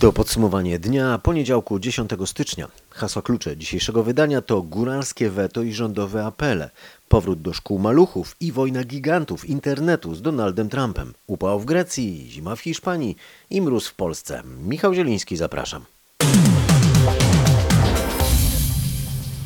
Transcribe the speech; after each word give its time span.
To 0.00 0.12
podsumowanie 0.12 0.78
dnia 0.78 1.18
poniedziałku 1.18 1.78
10 1.78 2.10
stycznia. 2.26 2.68
Hasła 2.90 3.22
klucze 3.22 3.56
dzisiejszego 3.56 4.02
wydania 4.02 4.42
to 4.42 4.62
góralskie 4.62 5.30
weto 5.30 5.62
i 5.62 5.72
rządowe 5.72 6.26
apele, 6.26 6.70
powrót 7.08 7.42
do 7.42 7.52
szkół 7.52 7.78
maluchów 7.78 8.36
i 8.40 8.52
wojna 8.52 8.84
gigantów 8.84 9.44
internetu 9.44 10.14
z 10.14 10.22
Donaldem 10.22 10.68
Trumpem, 10.68 11.14
upał 11.26 11.60
w 11.60 11.64
Grecji, 11.64 12.26
zima 12.30 12.56
w 12.56 12.60
Hiszpanii 12.60 13.16
i 13.50 13.62
mróz 13.62 13.88
w 13.88 13.94
Polsce. 13.94 14.42
Michał 14.68 14.94
Zieliński, 14.94 15.36
zapraszam. 15.36 15.84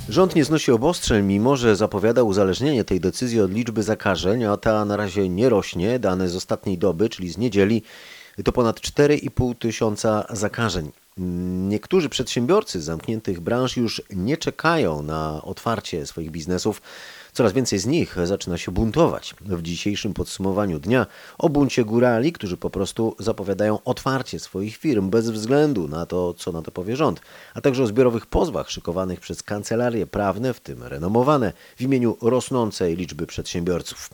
Rząd 0.09 0.34
nie 0.34 0.45
znosi 0.45 0.73
obostrzeń, 0.73 1.27
mimo 1.27 1.57
że 1.57 1.77
zapowiada 1.77 2.23
uzależnienie 2.23 2.84
tej 2.84 3.00
decyzji 3.00 3.41
od 3.41 3.53
liczby 3.53 3.82
zakażeń, 3.82 4.45
a 4.45 4.57
ta 4.57 4.84
na 4.84 4.96
razie 4.96 5.29
nie 5.29 5.48
rośnie. 5.48 5.98
Dane 5.98 6.29
z 6.29 6.37
ostatniej 6.37 6.79
doby, 6.79 7.09
czyli 7.09 7.30
z 7.30 7.39
niedzieli, 7.39 7.82
to 8.45 8.52
ponad 8.52 8.80
4,5 8.80 9.59
tysiąca 9.59 10.24
zakażeń. 10.30 10.92
Niektórzy 11.68 12.09
przedsiębiorcy 12.09 12.82
zamkniętych 12.82 13.41
branż 13.41 13.77
już 13.77 14.02
nie 14.10 14.36
czekają 14.36 15.02
na 15.02 15.42
otwarcie 15.42 16.06
swoich 16.06 16.30
biznesów. 16.30 16.82
Coraz 17.32 17.52
więcej 17.52 17.78
z 17.78 17.86
nich 17.86 18.16
zaczyna 18.24 18.58
się 18.58 18.72
buntować. 18.72 19.34
W 19.41 19.62
dzisiejszym 19.62 20.14
podsumowaniu 20.14 20.78
dnia 20.78 21.06
o 21.38 21.48
buncie 21.48 21.84
górali, 21.84 22.32
którzy 22.32 22.56
po 22.56 22.70
prostu 22.70 23.16
zapowiadają 23.18 23.78
otwarcie 23.84 24.38
swoich 24.38 24.77
firm 24.77 25.10
bez 25.10 25.30
względu 25.30 25.88
na 25.88 26.06
to, 26.06 26.34
co 26.34 26.52
na 26.52 26.62
to 26.62 26.70
powie 26.70 26.96
rząd, 26.96 27.20
a 27.55 27.60
także 27.60 27.83
o 27.83 27.86
zbiorowych 27.86 28.27
pozwach 28.27 28.70
szykowanych 28.70 29.20
przez 29.20 29.42
kancelarie 29.42 30.06
prawne, 30.06 30.55
w 30.55 30.60
tym 30.60 30.83
renomowane, 30.83 31.52
w 31.77 31.80
imieniu 31.80 32.16
rosnącej 32.22 32.96
liczby 32.96 33.27
przedsiębiorców. 33.27 34.10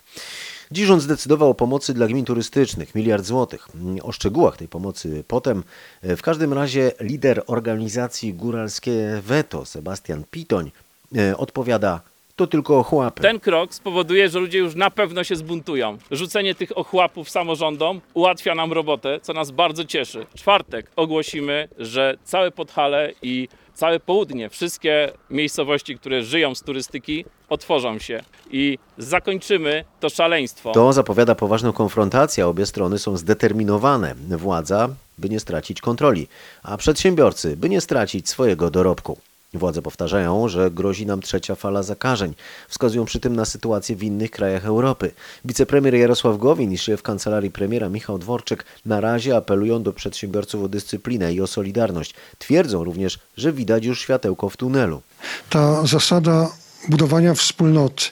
Dziś 0.70 0.86
rząd 0.86 1.02
zdecydował 1.02 1.50
o 1.50 1.54
pomocy 1.54 1.94
dla 1.94 2.06
gmin 2.06 2.24
turystycznych, 2.24 2.94
miliard 2.94 3.24
złotych. 3.24 3.68
O 4.02 4.12
szczegółach 4.12 4.56
tej 4.56 4.68
pomocy 4.68 5.24
potem. 5.28 5.64
W 6.02 6.22
każdym 6.22 6.52
razie 6.52 6.92
lider 7.00 7.42
organizacji 7.46 8.34
Góralskie 8.34 9.20
Veto, 9.22 9.64
Sebastian 9.64 10.24
Pitoń, 10.30 10.70
e, 11.16 11.36
odpowiada 11.36 12.00
to 12.38 12.46
tylko 12.46 12.78
ochłapy. 12.78 13.22
Ten 13.22 13.40
krok 13.40 13.74
spowoduje, 13.74 14.28
że 14.28 14.38
ludzie 14.38 14.58
już 14.58 14.74
na 14.74 14.90
pewno 14.90 15.24
się 15.24 15.36
zbuntują. 15.36 15.98
Rzucenie 16.10 16.54
tych 16.54 16.78
ochłapów 16.78 17.30
samorządom 17.30 18.00
ułatwia 18.14 18.54
nam 18.54 18.72
robotę, 18.72 19.20
co 19.22 19.32
nas 19.32 19.50
bardzo 19.50 19.84
cieszy. 19.84 20.26
W 20.30 20.34
czwartek 20.34 20.90
ogłosimy, 20.96 21.68
że 21.78 22.16
całe 22.24 22.50
Podhale 22.50 23.12
i 23.22 23.48
całe 23.78 24.00
południe, 24.00 24.50
wszystkie 24.50 25.12
miejscowości, 25.30 25.96
które 25.96 26.22
żyją 26.22 26.54
z 26.54 26.62
turystyki, 26.62 27.24
otworzą 27.48 27.98
się 27.98 28.22
i 28.50 28.78
zakończymy 28.98 29.84
to 30.00 30.08
szaleństwo. 30.08 30.72
To 30.72 30.92
zapowiada 30.92 31.34
poważną 31.34 31.72
konfrontację. 31.72 32.46
Obie 32.46 32.66
strony 32.66 32.98
są 32.98 33.16
zdeterminowane. 33.16 34.14
Władza, 34.14 34.88
by 35.18 35.28
nie 35.28 35.40
stracić 35.40 35.80
kontroli, 35.80 36.28
a 36.62 36.76
przedsiębiorcy, 36.76 37.56
by 37.56 37.68
nie 37.68 37.80
stracić 37.80 38.28
swojego 38.28 38.70
dorobku. 38.70 39.18
Władze 39.54 39.82
powtarzają, 39.82 40.48
że 40.48 40.70
grozi 40.70 41.06
nam 41.06 41.20
trzecia 41.20 41.54
fala 41.54 41.82
zakażeń. 41.82 42.34
Wskazują 42.68 43.04
przy 43.04 43.20
tym 43.20 43.36
na 43.36 43.44
sytuację 43.44 43.96
w 43.96 44.02
innych 44.02 44.30
krajach 44.30 44.64
Europy. 44.64 45.10
Wicepremier 45.44 45.94
Jarosław 45.94 46.38
Gowin 46.38 46.72
i 46.72 46.78
szef 46.78 47.02
kancelarii 47.02 47.50
premiera 47.50 47.88
Michał 47.88 48.18
Dworczyk 48.18 48.64
na 48.86 49.00
razie 49.00 49.36
apelują 49.36 49.82
do 49.82 49.92
przedsiębiorców 49.92 50.64
o 50.64 50.68
dyscyplinę 50.68 51.32
i 51.32 51.40
o 51.40 51.46
solidarność. 51.46 52.14
Twierdzą 52.38 52.84
również, 52.84 53.18
że 53.36 53.52
widać 53.52 53.84
już 53.84 54.00
światełko 54.00 54.48
w 54.48 54.56
tunelu. 54.56 55.02
Ta 55.50 55.86
zasada 55.86 56.48
budowania 56.88 57.34
wspólnoty 57.34 58.04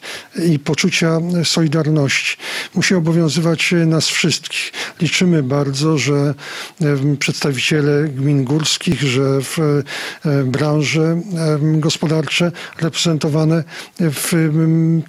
i 0.44 0.58
poczucia 0.58 1.20
solidarności 1.44 2.36
musi 2.74 2.94
obowiązywać 2.94 3.74
nas 3.86 4.08
wszystkich. 4.08 4.72
Liczymy 5.00 5.42
bardzo, 5.42 5.98
że 5.98 6.34
em, 6.80 7.16
przedstawiciele 7.16 8.08
gmin 8.08 8.44
górskich, 8.44 9.02
że 9.02 9.40
w 9.40 9.58
e, 9.58 10.44
branże 10.44 11.20
gospodarcze 11.60 12.52
reprezentowane 12.80 13.64
w 14.00 14.50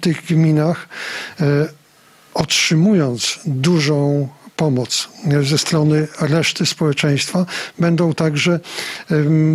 tych 0.00 0.24
gminach 0.26 0.88
e, 1.40 1.68
otrzymując 2.34 3.40
dużą 3.46 4.28
pomoc 4.58 5.08
ze 5.42 5.58
strony 5.58 6.08
reszty 6.20 6.66
społeczeństwa, 6.66 7.46
będą 7.78 8.14
także 8.14 8.60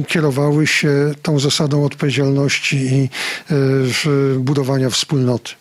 kierowały 0.08 0.68
się 0.68 1.12
tą 1.22 1.40
zasadą 1.40 1.86
odpowiedzialności 1.86 2.78
i 2.78 3.10
e, 3.52 3.56
budowania 4.40 4.90
wspólnoty. 4.90 5.52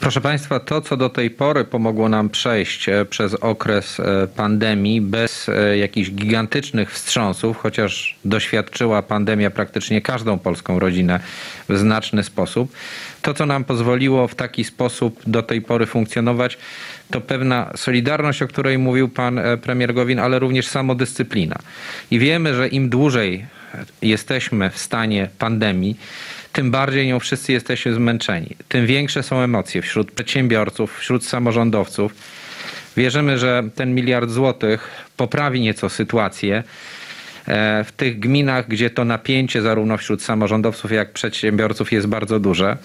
Proszę 0.00 0.20
Państwa, 0.20 0.60
to 0.60 0.80
co 0.80 0.96
do 0.96 1.08
tej 1.08 1.30
pory 1.30 1.64
pomogło 1.64 2.08
nam 2.08 2.30
przejść 2.30 2.88
e, 2.88 3.04
przez 3.04 3.34
okres 3.34 4.00
e, 4.00 4.26
pandemii 4.26 5.00
bez 5.00 5.50
jakichś 5.80 6.10
gigantycznych 6.10 6.92
wstrząsów, 6.92 7.56
chociaż 7.56 8.16
doświadczyła 8.24 9.02
pandemia 9.02 9.50
praktycznie 9.50 10.00
każdą 10.02 10.38
polską 10.38 10.78
rodzinę 10.78 11.20
w 11.68 11.78
znaczny 11.78 12.22
sposób, 12.22 12.72
to 13.26 13.34
co 13.34 13.46
nam 13.46 13.64
pozwoliło 13.64 14.28
w 14.28 14.34
taki 14.34 14.64
sposób 14.64 15.20
do 15.26 15.42
tej 15.42 15.62
pory 15.62 15.86
funkcjonować, 15.86 16.58
to 17.10 17.20
pewna 17.20 17.72
solidarność, 17.76 18.42
o 18.42 18.48
której 18.48 18.78
mówił 18.78 19.08
pan 19.08 19.38
e, 19.38 19.56
premier 19.56 19.94
Gowin, 19.94 20.18
ale 20.18 20.38
również 20.38 20.66
samodyscyplina. 20.66 21.56
I 22.10 22.18
wiemy, 22.18 22.54
że 22.54 22.68
im 22.68 22.88
dłużej 22.88 23.46
jesteśmy 24.02 24.70
w 24.70 24.78
stanie 24.78 25.28
pandemii, 25.38 25.96
tym 26.52 26.70
bardziej 26.70 27.06
nią 27.06 27.20
wszyscy 27.20 27.52
jesteśmy 27.52 27.94
zmęczeni. 27.94 28.56
Tym 28.68 28.86
większe 28.86 29.22
są 29.22 29.40
emocje 29.40 29.82
wśród 29.82 30.10
przedsiębiorców, 30.10 30.98
wśród 30.98 31.24
samorządowców. 31.24 32.14
Wierzymy, 32.96 33.38
że 33.38 33.62
ten 33.74 33.94
miliard 33.94 34.30
złotych 34.30 34.90
poprawi 35.16 35.60
nieco 35.60 35.88
sytuację 35.88 36.62
w 37.84 37.92
tych 37.96 38.18
gminach, 38.18 38.68
gdzie 38.68 38.90
to 38.90 39.04
napięcie 39.04 39.62
zarówno 39.62 39.96
wśród 39.96 40.22
samorządowców, 40.22 40.92
jak 40.92 41.12
przedsiębiorców 41.12 41.92
jest 41.92 42.06
bardzo 42.06 42.40
duże. 42.40 42.76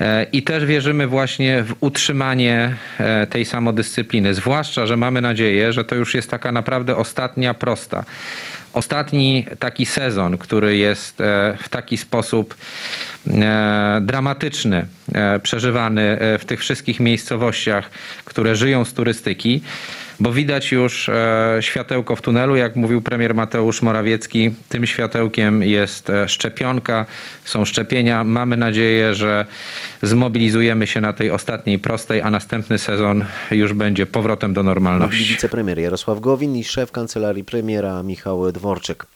E, 0.00 0.26
I 0.32 0.42
też 0.42 0.64
wierzymy 0.64 1.06
właśnie 1.06 1.62
w 1.62 1.74
utrzymanie 1.80 2.76
e, 2.98 3.26
tej 3.26 3.44
samodyscypliny. 3.44 4.34
Zwłaszcza, 4.34 4.86
że 4.86 4.96
mamy 4.96 5.20
nadzieję, 5.20 5.72
że 5.72 5.84
to 5.84 5.94
już 5.94 6.14
jest 6.14 6.30
taka 6.30 6.52
naprawdę 6.52 6.96
ostatnia 6.96 7.54
prosta. 7.54 8.04
Ostatni 8.72 9.46
taki 9.58 9.86
sezon, 9.86 10.38
który 10.38 10.76
jest 10.76 11.20
e, 11.20 11.56
w 11.62 11.68
taki 11.68 11.96
sposób 11.96 12.54
e, 13.26 14.00
dramatyczny, 14.02 14.86
e, 15.14 15.38
przeżywany 15.38 16.02
e, 16.02 16.38
w 16.38 16.44
tych 16.44 16.60
wszystkich 16.60 17.00
miejscowościach, 17.00 17.90
które 18.24 18.56
żyją 18.56 18.84
z 18.84 18.92
turystyki, 18.92 19.62
bo 20.20 20.32
widać 20.32 20.72
już 20.72 21.08
e, 21.08 21.58
światełko 21.60 22.16
w 22.16 22.22
tunelu, 22.22 22.56
jak 22.56 22.76
mówił 22.76 23.02
premier 23.02 23.34
Mateusz 23.34 23.82
Morawiecki. 23.82 24.54
Tym 24.68 24.86
światełkiem 24.86 25.62
jest 25.62 26.10
e, 26.10 26.28
szczepionka, 26.28 27.06
są 27.44 27.64
szczepienia. 27.64 28.24
Mamy 28.24 28.56
nadzieję, 28.56 29.14
że 29.14 29.46
zmobilizujemy 30.02 30.86
się 30.86 31.00
na 31.00 31.12
tej 31.12 31.30
ostatniej 31.30 31.78
prostej, 31.78 32.20
a 32.22 32.30
następny 32.30 32.78
sezon 32.78 33.24
już 33.50 33.72
będzie 33.72 34.06
powrotem 34.06 34.54
do 34.54 34.62
normalności. 34.62 35.24
wicepremier 35.24 35.78
Jarosław 35.78 36.20
Gowin 36.20 36.56
i 36.56 36.64
szef 36.64 36.92
kancelarii 36.92 37.44
premiera 37.44 38.02
Michał 38.02 38.52
Dworczyk. 38.52 39.06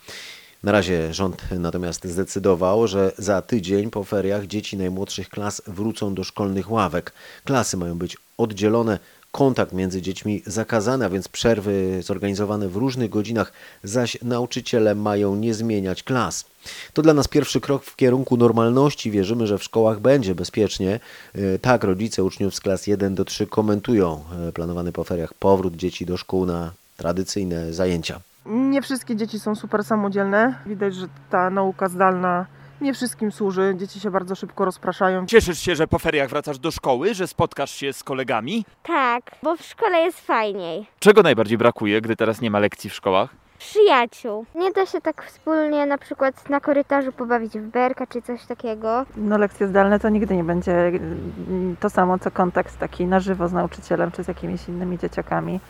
Na 0.62 0.72
razie 0.72 1.14
rząd 1.14 1.42
natomiast 1.58 2.04
zdecydował, 2.04 2.88
że 2.88 3.12
za 3.18 3.42
tydzień 3.42 3.90
po 3.90 4.04
feriach 4.04 4.46
dzieci 4.46 4.76
najmłodszych 4.76 5.28
klas 5.28 5.62
wrócą 5.66 6.14
do 6.14 6.24
szkolnych 6.24 6.70
ławek. 6.70 7.12
Klasy 7.44 7.76
mają 7.76 7.98
być 7.98 8.16
oddzielone, 8.38 8.98
kontakt 9.34 9.72
między 9.72 10.02
dziećmi 10.02 10.42
zakazany, 10.46 11.04
a 11.04 11.08
więc 11.08 11.28
przerwy 11.28 12.02
zorganizowane 12.02 12.68
w 12.68 12.76
różnych 12.76 13.10
godzinach, 13.10 13.52
zaś 13.84 14.18
nauczyciele 14.22 14.94
mają 14.94 15.36
nie 15.36 15.54
zmieniać 15.54 16.02
klas. 16.02 16.44
To 16.92 17.02
dla 17.02 17.14
nas 17.14 17.28
pierwszy 17.28 17.60
krok 17.60 17.84
w 17.84 17.96
kierunku 17.96 18.36
normalności. 18.36 19.10
Wierzymy, 19.10 19.46
że 19.46 19.58
w 19.58 19.62
szkołach 19.64 20.00
będzie 20.00 20.34
bezpiecznie. 20.34 21.00
E, 21.34 21.58
Tak 21.58 21.84
rodzice 21.84 22.24
uczniów 22.24 22.54
z 22.54 22.60
klas 22.60 22.86
1 22.86 23.14
do 23.14 23.24
3 23.24 23.46
komentują 23.46 24.24
e, 24.48 24.52
planowany 24.52 24.92
po 24.92 25.04
feriach 25.04 25.34
powrót 25.34 25.76
dzieci 25.76 26.06
do 26.06 26.16
szkół 26.16 26.46
na 26.46 26.72
tradycyjne 26.96 27.72
zajęcia. 27.72 28.20
Nie 28.46 28.82
wszystkie 28.82 29.16
dzieci 29.16 29.40
są 29.40 29.54
super 29.54 29.84
samodzielne. 29.84 30.54
Widać, 30.66 30.94
że 30.94 31.06
ta 31.30 31.50
nauka 31.50 31.88
zdalna 31.88 32.46
nie 32.80 32.94
wszystkim 32.94 33.32
służy. 33.32 33.74
Dzieci 33.76 34.00
się 34.00 34.10
bardzo 34.10 34.34
szybko 34.34 34.64
rozpraszają. 34.64 35.26
Cieszysz 35.26 35.58
się, 35.58 35.76
że 35.76 35.86
po 35.86 35.98
feriach 35.98 36.30
wracasz 36.30 36.58
do 36.58 36.70
szkoły, 36.70 37.14
że 37.14 37.26
spotkasz 37.26 37.70
się 37.70 37.92
z 37.92 38.04
kolegami? 38.04 38.64
Tak, 38.82 39.22
bo 39.42 39.56
w 39.56 39.62
szkole 39.62 39.98
jest 39.98 40.20
fajniej. 40.20 40.86
Czego 40.98 41.22
najbardziej 41.22 41.58
brakuje, 41.58 42.00
gdy 42.00 42.16
teraz 42.16 42.40
nie 42.40 42.50
ma 42.50 42.58
lekcji 42.58 42.90
w 42.90 42.94
szkołach? 42.94 43.44
Przyjaciół. 43.58 44.46
Nie 44.54 44.72
da 44.72 44.86
się 44.86 45.00
tak 45.00 45.26
wspólnie 45.26 45.86
na 45.86 45.98
przykład 45.98 46.50
na 46.50 46.60
korytarzu 46.60 47.12
pobawić 47.12 47.52
w 47.52 47.62
berka 47.62 48.06
czy 48.06 48.22
coś 48.22 48.46
takiego. 48.46 49.06
No 49.16 49.38
lekcje 49.38 49.68
zdalne 49.68 50.00
to 50.00 50.08
nigdy 50.08 50.36
nie 50.36 50.44
będzie 50.44 50.72
mm, 50.72 51.76
to 51.80 51.90
samo, 51.90 52.18
co 52.18 52.30
kontakt 52.30 52.78
taki 52.78 53.04
na 53.06 53.20
żywo 53.20 53.48
z 53.48 53.52
nauczycielem 53.52 54.12
czy 54.12 54.24
z 54.24 54.28
jakimiś 54.28 54.68
innymi 54.68 54.98
dzieciakami. 54.98 55.60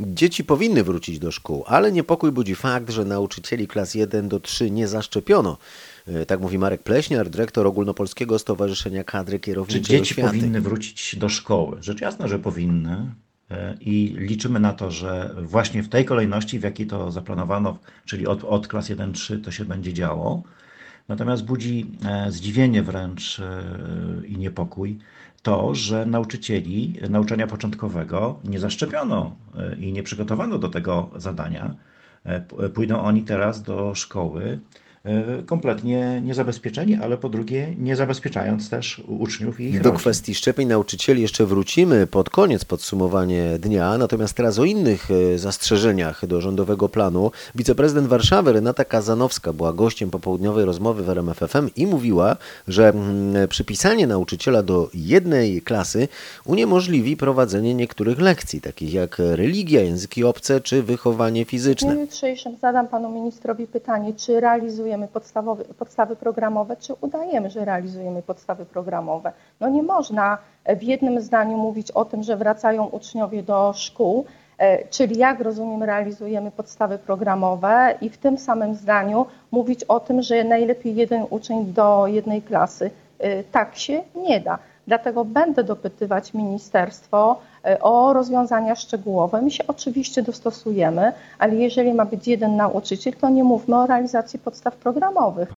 Dzieci 0.00 0.44
powinny 0.44 0.84
wrócić 0.84 1.18
do 1.18 1.30
szkół, 1.30 1.64
ale 1.66 1.92
niepokój 1.92 2.32
budzi 2.32 2.54
fakt, 2.54 2.90
że 2.90 3.04
nauczycieli 3.04 3.68
klas 3.68 3.94
1 3.94 4.28
do 4.28 4.40
3 4.40 4.70
nie 4.70 4.88
zaszczepiono. 4.88 5.56
E, 6.08 6.26
Tak 6.26 6.40
mówi 6.40 6.58
Marek 6.58 6.82
Pleśniar, 6.82 7.30
dyrektor 7.30 7.66
Ogólnopolskiego 7.66 8.38
Stowarzyszenia 8.38 9.04
Kadry 9.04 9.38
Czy 9.38 9.40
Kierowniczej 9.40 9.82
dzieci 9.82 10.12
Oświaty. 10.12 10.28
powinny 10.28 10.60
wrócić 10.60 11.16
do 11.16 11.28
szkoły? 11.28 11.76
Rzecz 11.80 12.00
jasna, 12.00 12.28
że 12.28 12.38
powinny. 12.38 13.14
E, 13.50 13.74
I 13.80 14.14
liczymy 14.18 14.60
na 14.60 14.72
to, 14.72 14.90
że 14.90 15.34
właśnie 15.42 15.82
w 15.82 15.88
tej 15.88 16.04
kolejności, 16.04 16.58
w 16.58 16.62
jakiej 16.62 16.86
to 16.86 17.10
zaplanowano, 17.10 17.78
czyli 18.04 18.26
od, 18.26 18.44
od 18.44 18.68
klas 18.68 18.90
1-3, 18.90 19.40
to 19.44 19.50
się 19.50 19.64
będzie 19.64 19.92
działo. 19.92 20.42
Natomiast 21.08 21.44
budzi 21.44 21.86
e, 22.04 22.32
zdziwienie 22.32 22.82
wręcz 22.82 23.40
i 24.26 24.38
niepokój 24.38 24.98
to, 25.42 25.74
że 25.74 26.06
nauczycieli 26.06 26.94
nauczania 27.10 27.46
początkowego 27.46 28.40
nie 28.44 28.58
zaszczepiono 28.58 29.36
i 29.80 29.92
nie 29.92 30.02
przygotowano 30.02 30.58
do 30.58 30.68
tego 30.68 31.10
zadania. 31.16 31.74
Pójdą 32.74 33.00
oni 33.00 33.22
teraz 33.22 33.62
do 33.62 33.94
szkoły 33.94 34.60
kompletnie 35.46 36.20
niezabezpieczeni, 36.24 36.94
ale 36.94 37.16
po 37.16 37.28
drugie 37.28 37.74
nie 37.78 37.96
zabezpieczając 37.96 38.70
też 38.70 39.02
uczniów 39.08 39.60
i 39.60 39.64
ich 39.64 39.78
Do 39.80 39.84
rodzin. 39.90 39.98
kwestii 39.98 40.34
szczepień 40.34 40.68
nauczycieli 40.68 41.22
jeszcze 41.22 41.46
wrócimy 41.46 42.06
pod 42.06 42.30
koniec 42.30 42.64
podsumowanie 42.64 43.58
dnia, 43.58 43.98
natomiast 43.98 44.34
teraz 44.36 44.58
o 44.58 44.64
innych 44.64 45.08
e, 45.34 45.38
zastrzeżeniach 45.38 46.26
do 46.26 46.40
rządowego 46.40 46.88
planu. 46.88 47.30
Wiceprezydent 47.54 48.06
Warszawy 48.08 48.52
Renata 48.52 48.84
Kazanowska 48.84 49.52
była 49.52 49.72
gościem 49.72 50.10
popołudniowej 50.10 50.64
rozmowy 50.64 51.02
w 51.02 51.08
RMFFM 51.08 51.68
i 51.76 51.86
mówiła, 51.86 52.36
że 52.68 52.88
mm, 52.88 53.48
przypisanie 53.48 54.06
nauczyciela 54.06 54.62
do 54.62 54.90
jednej 54.94 55.62
klasy 55.62 56.08
uniemożliwi 56.44 57.16
prowadzenie 57.16 57.74
niektórych 57.74 58.18
lekcji, 58.20 58.60
takich 58.60 58.92
jak 58.94 59.16
religia, 59.18 59.80
języki 59.82 60.24
obce 60.24 60.60
czy 60.60 60.82
wychowanie 60.82 61.44
W 61.44 61.48
fizyczne. 61.48 61.92
dniu 61.92 62.00
jutrzejszym 62.00 62.56
zadam 62.62 62.88
panu 62.88 63.10
ministrowi 63.10 63.66
pytanie, 63.66 64.12
czy 64.16 64.40
realizujemy 64.94 65.08
podstawy 65.78 66.16
programowe, 66.16 66.76
czy 66.76 66.94
udajemy, 67.00 67.50
że 67.50 67.64
realizujemy 67.64 68.22
podstawy 68.22 68.64
programowe. 68.66 69.32
No 69.60 69.68
nie 69.68 69.82
można 69.82 70.38
w 70.66 70.82
jednym 70.82 71.20
zdaniu 71.20 71.58
mówić 71.58 71.90
o 71.90 72.04
tym, 72.04 72.22
że 72.22 72.36
wracają 72.36 72.86
uczniowie 72.86 73.42
do 73.42 73.72
szkół, 73.76 74.24
e, 74.58 74.88
czyli 74.88 75.18
jak 75.18 75.40
rozumiem 75.40 75.82
realizujemy 75.82 76.50
podstawy 76.50 76.98
programowe 76.98 77.94
i 78.00 78.10
w 78.10 78.18
tym 78.18 78.38
samym 78.38 78.74
zdaniu 78.74 79.26
mówić 79.50 79.84
o 79.84 80.00
tym, 80.00 80.22
że 80.22 80.44
najlepiej 80.44 80.94
jeden 80.94 81.26
uczeń 81.30 81.72
do 81.72 82.06
jednej 82.06 82.42
klasy. 82.42 82.90
E, 83.18 83.44
Tak 83.44 83.76
się 83.76 84.02
nie 84.14 84.40
da. 84.40 84.58
Dlatego 84.86 85.24
będę 85.24 85.64
dopytywać 85.64 86.34
ministerstwo 86.34 87.40
e, 87.64 87.80
o 87.80 88.12
rozwiązania 88.12 88.74
szczegółowe. 88.74 89.42
My 89.42 89.50
się 89.50 89.64
oczywiście 89.66 90.22
dostosujemy, 90.22 91.12
ale 91.38 91.54
jeżeli 91.54 91.94
ma 91.94 92.04
być 92.04 92.28
jeden 92.28 92.56
nauczyciel, 92.56 93.12
to 93.12 93.28
nie 93.28 93.44
mówmy 93.44 93.76
o 93.76 93.86
realizacji 93.86 94.38
podstaw 94.38 94.76
programowych. 94.76 95.53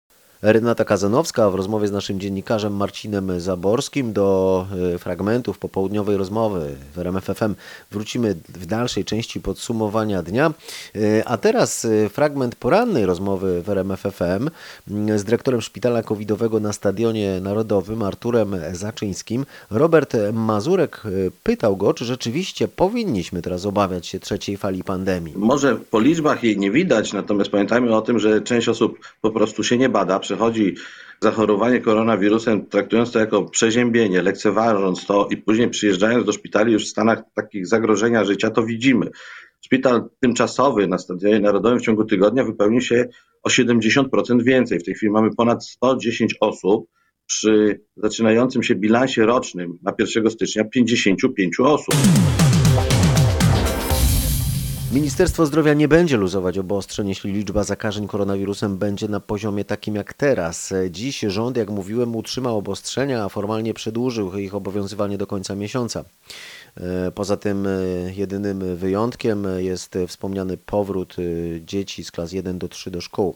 Renata 0.46 0.86
Kazanowska 0.86 1.50
w 1.50 1.56
rozmowie 1.56 1.88
z 1.88 1.92
naszym 1.92 2.20
dziennikarzem 2.20 2.76
Marcinem 2.76 3.40
Zaborskim 3.40 4.14
do 4.14 4.68
e, 4.94 4.98
fragmentów 4.98 5.58
popołudniowej 5.58 6.18
rozmowy 6.18 6.76
w 6.96 7.00
RMFFM 7.00 7.56
wrócimy 7.92 8.36
w 8.50 8.66
dalszej 8.66 9.06
części 9.06 9.42
podsumowania 9.42 10.24
dnia. 10.24 10.54
E, 10.96 11.28
A 11.28 11.38
teraz 11.38 11.86
e, 11.86 12.10
fragment 12.10 12.56
porannej 12.56 13.06
rozmowy 13.06 13.62
w 13.62 13.70
RMFFM 13.70 14.50
z 15.16 15.24
dyrektorem 15.24 15.62
szpitala 15.62 16.04
covidowego 16.04 16.60
na 16.60 16.74
Stadionie 16.74 17.40
Narodowym 17.42 18.02
Arturem 18.02 18.56
Zaczyńskim. 18.74 19.46
Robert 19.72 20.18
Mazurek 20.34 21.04
pytał 21.44 21.78
go, 21.78 21.94
czy 21.94 22.06
rzeczywiście 22.06 22.68
powinniśmy 22.68 23.42
teraz 23.42 23.66
obawiać 23.66 24.08
się 24.08 24.20
trzeciej 24.20 24.58
fali 24.58 24.84
pandemii. 24.84 25.34
Może 25.38 25.76
po 25.76 26.00
liczbach 26.00 26.44
jej 26.44 26.58
nie 26.58 26.72
widać, 26.72 27.14
natomiast 27.14 27.52
pamiętajmy 27.52 27.96
o 27.96 28.02
tym, 28.02 28.20
że 28.20 28.42
część 28.42 28.70
osób 28.70 29.00
po 29.22 29.32
prostu 29.32 29.64
się 29.64 29.78
nie 29.78 29.90
bada, 29.90 30.20
przechodzi 30.36 30.76
zachorowanie 31.22 31.80
koronawirusem, 31.80 32.66
traktując 32.66 33.12
to 33.12 33.20
jako 33.20 33.44
przeziębienie, 33.44 34.22
lekceważąc 34.22 35.06
to 35.06 35.28
i 35.32 35.38
później 35.38 35.70
przyjeżdżając 35.70 36.26
do 36.26 36.32
szpitali 36.32 36.74
już 36.74 36.86
w 36.86 36.90
stanach 36.90 37.24
takich 37.34 37.68
zagrożenia 37.68 38.26
życia, 38.26 38.50
to 38.50 38.64
widzimy. 38.64 39.10
Szpital 39.66 40.10
tymczasowy 40.20 40.88
na 40.88 40.98
Stadionie 40.98 41.40
Narodowym 41.40 41.80
w 41.80 41.82
ciągu 41.82 42.06
tygodnia 42.06 42.44
wypełnił 42.44 42.82
się 42.82 43.08
o 43.44 43.50
70% 43.50 44.44
więcej. 44.44 44.80
W 44.80 44.84
tej 44.84 44.94
chwili 44.94 45.12
mamy 45.12 45.30
ponad 45.36 45.66
110 45.66 46.36
osób 46.40 46.88
przy 47.26 47.82
zaczynającym 47.98 48.64
się 48.64 48.76
bilansie 48.76 49.26
rocznym 49.26 49.80
na 49.84 49.94
1 50.00 50.32
stycznia 50.32 50.64
55 50.64 51.60
osób. 51.60 51.96
Ministerstwo 54.96 55.46
Zdrowia 55.46 55.74
nie 55.74 55.88
będzie 55.88 56.18
luzować 56.18 56.58
obostrzeń, 56.58 57.10
jeśli 57.10 57.34
liczba 57.34 57.64
zakażeń 57.64 58.08
koronawirusem 58.08 58.78
będzie 58.78 59.08
na 59.08 59.20
poziomie 59.20 59.66
takim 59.66 59.96
jak 59.96 60.14
teraz. 60.14 60.74
Dziś 60.90 61.20
rząd, 61.20 61.58
jak 61.58 61.70
mówiłem, 61.70 62.16
utrzymał 62.16 62.58
obostrzenia, 62.58 63.24
a 63.24 63.30
formalnie 63.30 63.74
przedłużył 63.74 64.38
ich 64.38 64.56
obowiązywanie 64.56 65.18
do 65.18 65.28
końca 65.28 65.56
miesiąca. 65.56 66.06
E, 66.78 67.12
Poza 67.12 67.38
tym 67.38 67.68
e, 67.68 67.70
jedynym 68.14 68.76
wyjątkiem 68.76 69.48
jest 69.58 69.98
wspomniany 70.08 70.58
powrót 70.58 71.16
e, 71.20 71.22
dzieci 71.66 72.04
z 72.04 72.12
klas 72.12 72.32
1 72.32 72.60
do 72.60 72.68
3 72.68 72.92
do 72.92 73.02
szkół. 73.02 73.36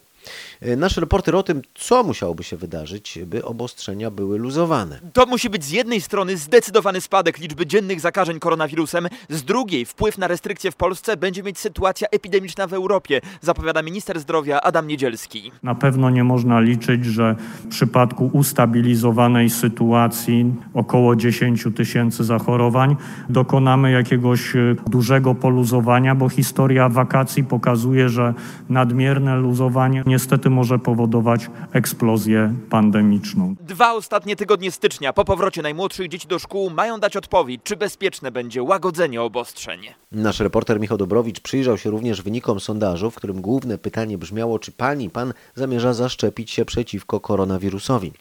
E, 0.61 0.75
Nasz 0.75 0.97
reporter 0.97 1.35
o 1.35 1.43
tym, 1.43 1.61
co 1.75 2.03
musiałoby 2.03 2.43
się 2.43 2.57
wydarzyć, 2.57 3.19
by 3.25 3.45
obostrzenia 3.45 4.11
były 4.11 4.37
luzowane. 4.37 4.99
To 5.13 5.25
musi 5.25 5.49
być 5.49 5.63
z 5.63 5.71
jednej 5.71 6.01
strony 6.01 6.37
zdecydowany 6.37 7.01
spadek 7.01 7.37
liczby 7.37 7.65
dziennych 7.65 7.99
zakażeń 7.99 8.39
koronawirusem, 8.39 9.07
z 9.29 9.43
drugiej 9.43 9.85
wpływ 9.85 10.17
na 10.17 10.27
restrykcje 10.27 10.71
w 10.71 10.75
Polsce 10.75 11.17
będzie 11.17 11.43
mieć 11.43 11.59
sytuacja 11.59 12.07
epidemiczna 12.11 12.67
w 12.67 12.73
Europie, 12.73 13.21
zapowiada 13.41 13.81
minister 13.81 14.19
zdrowia 14.19 14.61
Adam 14.61 14.87
Niedzielski. 14.87 15.51
Na 15.63 15.75
pewno 15.75 16.09
nie 16.09 16.23
można 16.23 16.59
liczyć, 16.59 17.05
że 17.05 17.35
w 17.63 17.67
przypadku 17.67 18.29
ustabilizowanej 18.33 19.49
sytuacji 19.49 20.53
około 20.73 21.15
10 21.15 21.63
tysięcy 21.75 22.23
zachorowań 22.23 22.95
dokonamy 23.29 23.91
jakiegoś 23.91 24.55
e, 24.55 24.75
dużego 24.87 25.35
poluzowania, 25.35 26.15
bo 26.15 26.29
historia 26.29 26.89
wakacji 26.89 27.43
pokazuje, 27.43 28.09
że 28.09 28.33
nadmierne 28.69 29.35
luzowanie 29.35 30.03
niestety 30.09 30.49
może 30.49 30.79
powodować 30.79 31.49
eksplozję 31.73 32.53
pandemiczną. 32.69 33.55
Dwa 33.61 33.93
ostatnie 33.93 34.35
tygodnie 34.35 34.71
stycznia 34.71 35.13
po 35.13 35.25
powrocie 35.25 35.61
najmłodszych 35.61 36.07
dzieci 36.07 36.27
do 36.27 36.39
szkół 36.39 36.69
mają 36.69 36.99
dać 36.99 37.17
odpowiedź, 37.17 37.61
czy 37.63 37.75
bezpieczne 37.75 38.31
będzie 38.31 38.63
łagodzenie 38.63 39.21
obostrzeń. 39.21 39.79
Nasz 40.11 40.39
reporter 40.39 40.79
Michał 40.79 40.97
Dobrowicz 40.97 41.39
przyjrzał 41.39 41.77
się 41.77 41.89
również 41.89 42.21
wynikom 42.21 42.59
sondażu, 42.59 43.11
w 43.11 43.15
którym 43.15 43.41
główne 43.41 43.77
pytanie 43.77 44.17
brzmiało, 44.17 44.59
czy 44.59 44.71
pani, 44.71 45.09
pan 45.09 45.33
zamierza 45.55 45.93
zaszczepić 45.93 46.51
się 46.51 46.65
przeciwko 46.65 47.19
koronawirusowi. 47.19 48.13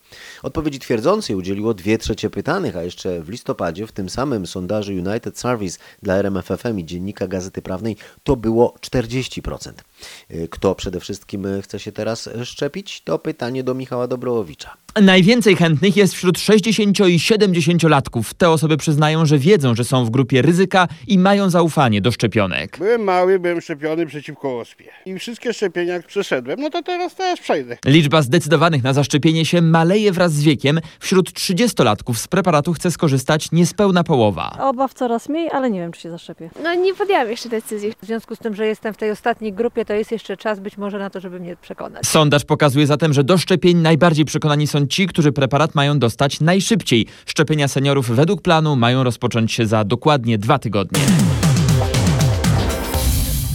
Odpowiedzi 0.42 0.78
twierdzącej 0.78 1.36
udzieliło 1.36 1.74
dwie 1.74 1.98
trzecie 1.98 2.30
pytanych, 2.30 2.76
a 2.76 2.82
jeszcze 2.82 3.20
w 3.20 3.28
listopadzie 3.28 3.86
w 3.86 3.92
tym 3.92 4.10
samym 4.10 4.46
sondażu 4.46 4.92
United 4.92 5.38
Service 5.38 5.78
dla 6.02 6.14
RMFFM 6.14 6.78
i 6.78 6.84
Dziennika 6.84 7.28
Gazety 7.28 7.62
Prawnej 7.62 7.96
to 8.24 8.36
było 8.36 8.74
40%. 8.80 9.72
Y, 10.30 10.48
Kto 10.50 10.74
przede 10.74 11.00
wszystkim 11.00 11.46
chce 11.62 11.77
się 11.78 11.92
teraz 11.92 12.28
szczepić? 12.44 13.00
To 13.00 13.18
pytanie 13.18 13.64
do 13.64 13.74
Michała 13.74 14.08
Dobrowicza. 14.08 14.76
Najwięcej 15.02 15.56
chętnych 15.56 15.96
jest 15.96 16.14
wśród 16.14 16.38
60 16.38 17.00
i 17.00 17.18
70-latków. 17.18 18.34
Te 18.38 18.50
osoby 18.50 18.76
przyznają, 18.76 19.26
że 19.26 19.38
wiedzą, 19.38 19.74
że 19.74 19.84
są 19.84 20.04
w 20.04 20.10
grupie 20.10 20.42
ryzyka 20.42 20.88
i 21.06 21.18
mają 21.18 21.50
zaufanie 21.50 22.00
do 22.00 22.12
szczepionek. 22.12 22.78
Byłem 22.78 23.04
mały, 23.04 23.38
byłem 23.38 23.60
szczepiony 23.60 24.06
przeciwko 24.06 24.58
ospie. 24.58 24.84
I 25.06 25.18
wszystkie 25.18 25.52
szczepienia 25.52 25.94
jak 25.94 26.06
przeszedłem, 26.06 26.60
no 26.60 26.70
to 26.70 26.82
teraz 26.82 27.14
też 27.14 27.40
przejdę. 27.40 27.76
Liczba 27.86 28.22
zdecydowanych 28.22 28.82
na 28.82 28.92
zaszczepienie 28.92 29.44
się 29.44 29.62
maleje 29.62 30.12
wraz 30.12 30.32
z 30.32 30.42
wiekiem. 30.42 30.80
Wśród 31.00 31.30
30-latków 31.30 32.14
z 32.14 32.28
preparatu 32.28 32.72
chce 32.72 32.90
skorzystać 32.90 33.52
niespełna 33.52 34.04
połowa. 34.04 34.56
Obaw 34.60 34.94
coraz 34.94 35.28
mniej, 35.28 35.50
ale 35.52 35.70
nie 35.70 35.80
wiem, 35.80 35.92
czy 35.92 36.00
się 36.00 36.10
zaszczepię. 36.10 36.50
No 36.62 36.74
nie 36.74 36.94
podjęłam 36.94 37.30
jeszcze 37.30 37.48
decyzji. 37.48 37.92
W 38.02 38.06
związku 38.06 38.36
z 38.36 38.38
tym, 38.38 38.54
że 38.54 38.66
jestem 38.66 38.94
w 38.94 38.96
tej 38.96 39.10
ostatniej 39.10 39.52
grupie, 39.52 39.84
to 39.84 39.94
jest 39.94 40.12
jeszcze 40.12 40.36
czas 40.36 40.60
być 40.60 40.78
może 40.78 40.98
na 40.98 41.10
to, 41.10 41.20
żeby 41.20 41.40
mnie 41.40 41.56
przekonać. 41.56 42.06
Sondaż 42.06 42.44
pokazuje 42.44 42.86
zatem, 42.86 43.12
że 43.12 43.24
do 43.24 43.38
szczepień 43.38 43.76
najbardziej 43.76 44.24
przekonani 44.24 44.66
są 44.66 44.87
ci, 44.88 45.06
którzy 45.06 45.32
preparat 45.32 45.74
mają 45.74 45.98
dostać 45.98 46.40
najszybciej. 46.40 47.06
Szczepienia 47.26 47.68
seniorów 47.68 48.10
według 48.10 48.42
planu 48.42 48.76
mają 48.76 49.04
rozpocząć 49.04 49.52
się 49.52 49.66
za 49.66 49.84
dokładnie 49.84 50.38
dwa 50.38 50.58
tygodnie. 50.58 51.00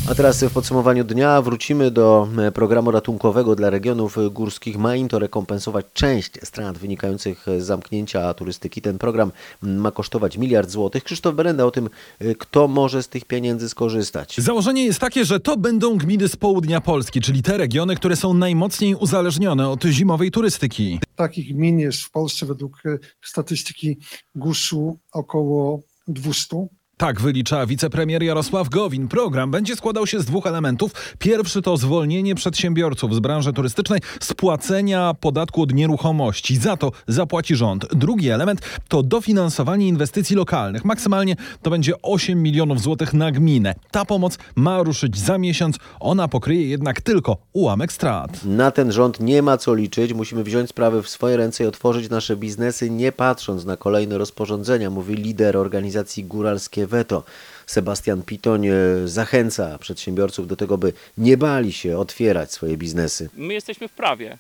A 0.10 0.15
teraz 0.15 0.43
w 0.43 0.53
podsumowaniu 0.53 1.03
dnia 1.03 1.41
wrócimy 1.41 1.91
do 1.91 2.27
e, 2.38 2.51
programu 2.51 2.91
ratunkowego 2.91 3.55
dla 3.55 3.69
regionów 3.69 4.17
górskich. 4.31 4.77
Ma 4.77 4.95
im 4.95 5.10
to 5.10 5.19
rekompensować 5.19 5.86
część 5.93 6.31
strat 6.43 6.77
wynikających 6.77 7.45
z 7.57 7.63
zamknięcia 7.63 8.33
turystyki. 8.33 8.81
Ten 8.81 8.98
program 8.98 9.31
ma 9.62 9.91
kosztować 9.91 10.38
miliard 10.38 10.69
złotych. 10.69 11.03
Krzysztof 11.03 11.36
Berenda 11.36 11.65
o 11.65 11.72
tym, 11.72 11.89
e, 12.19 12.36
kto 12.36 12.67
może 12.67 13.03
z 13.03 13.07
tych 13.07 13.25
pieniędzy 13.25 13.69
skorzystać. 13.69 14.38
Założenie 14.38 14.86
jest 14.86 15.00
takie, 15.00 15.25
że 15.25 15.39
to 15.39 15.57
będą 15.57 15.98
gminy 15.98 16.27
z 16.27 16.36
południa 16.36 16.81
Polski, 16.81 17.22
czyli 17.22 17.43
te 17.43 17.57
regiony, 17.57 17.95
które 17.95 18.15
są 18.15 18.33
najmocniej 18.33 18.95
uzależnione 18.95 19.69
od 19.69 19.83
zimowej 19.83 20.31
turystyki. 20.31 21.00
Takich 21.15 21.55
gmin 21.55 21.79
jest 21.79 22.00
w 22.00 22.12
Polsce 22.12 22.45
według 22.45 22.77
e, 22.86 22.98
statystyki 23.22 23.98
GUS-u 24.36 25.00
około 25.12 25.81
200. 26.07 26.67
Tak 27.03 27.22
wylicza 27.22 27.65
wicepremier 27.65 28.24
Jarosław 28.24 28.69
Gowin. 28.69 29.07
Program 29.07 29.51
będzie 29.51 29.75
składał 29.75 30.07
się 30.07 30.19
z 30.19 30.25
dwóch 30.25 30.48
elementów. 30.48 30.91
Pierwszy 31.19 31.62
to 31.62 31.77
zwolnienie 31.77 32.36
przedsiębiorców 32.36 33.15
z 33.15 33.19
branży 33.19 33.53
turystycznej 33.53 34.00
z 34.19 34.33
płacenia 34.33 35.13
podatku 35.19 35.62
od 35.62 35.74
nieruchomości. 35.74 36.57
Za 36.57 36.77
to 36.77 36.91
zapłaci 37.07 37.55
rząd. 37.55 37.95
Drugi 37.95 38.29
element 38.29 38.62
to 38.88 39.03
dofinansowanie 39.03 39.88
inwestycji 39.88 40.36
lokalnych. 40.36 40.86
Maksymalnie 40.86 41.36
to 41.62 41.69
będzie 41.69 41.93
8 42.01 42.43
milionów 42.43 42.81
złotych 42.81 43.13
na 43.13 43.31
gminę. 43.31 43.75
Ta 43.91 44.05
pomoc 44.05 44.38
ma 44.55 44.83
ruszyć 44.83 45.17
za 45.17 45.38
miesiąc. 45.38 45.77
Ona 46.00 46.27
pokryje 46.27 46.67
jednak 46.67 47.01
tylko 47.01 47.38
ułamek 47.53 47.91
strat. 47.91 48.45
Na 48.45 48.72
ten 48.72 48.91
rząd 48.91 49.19
nie 49.19 49.41
ma 49.41 49.57
co 49.57 49.74
liczyć. 49.74 50.13
Musimy 50.13 50.43
wziąć 50.43 50.69
sprawy 50.69 51.03
w 51.03 51.10
swoje 51.10 51.38
ręce 51.38 51.63
i 51.63 51.67
otworzyć 51.67 52.10
nasze 52.10 52.36
biznesy, 52.36 52.89
nie 52.89 53.12
patrząc 53.12 53.65
na 53.65 53.77
kolejne 53.77 54.17
rozporządzenia, 54.17 54.89
mówi 54.89 55.15
lider 55.15 55.57
organizacji 55.57 56.24
Góralskie 56.24 56.88
Veto. 56.94 57.24
Sebastian 57.66 58.24
Pitoń 58.24 58.68
e, 58.68 58.74
zachęca 59.06 59.78
przedsiębiorców 59.78 60.48
do 60.48 60.56
tego, 60.56 60.78
by 60.78 60.94
nie 61.18 61.38
bali 61.38 61.74
się 61.74 61.98
otwierać 61.98 62.52
swoje 62.52 62.78
biznesy. 62.78 63.30
My 63.38 63.54
jesteśmy 63.54 63.88
w 63.88 63.94
prawie. 63.94 64.38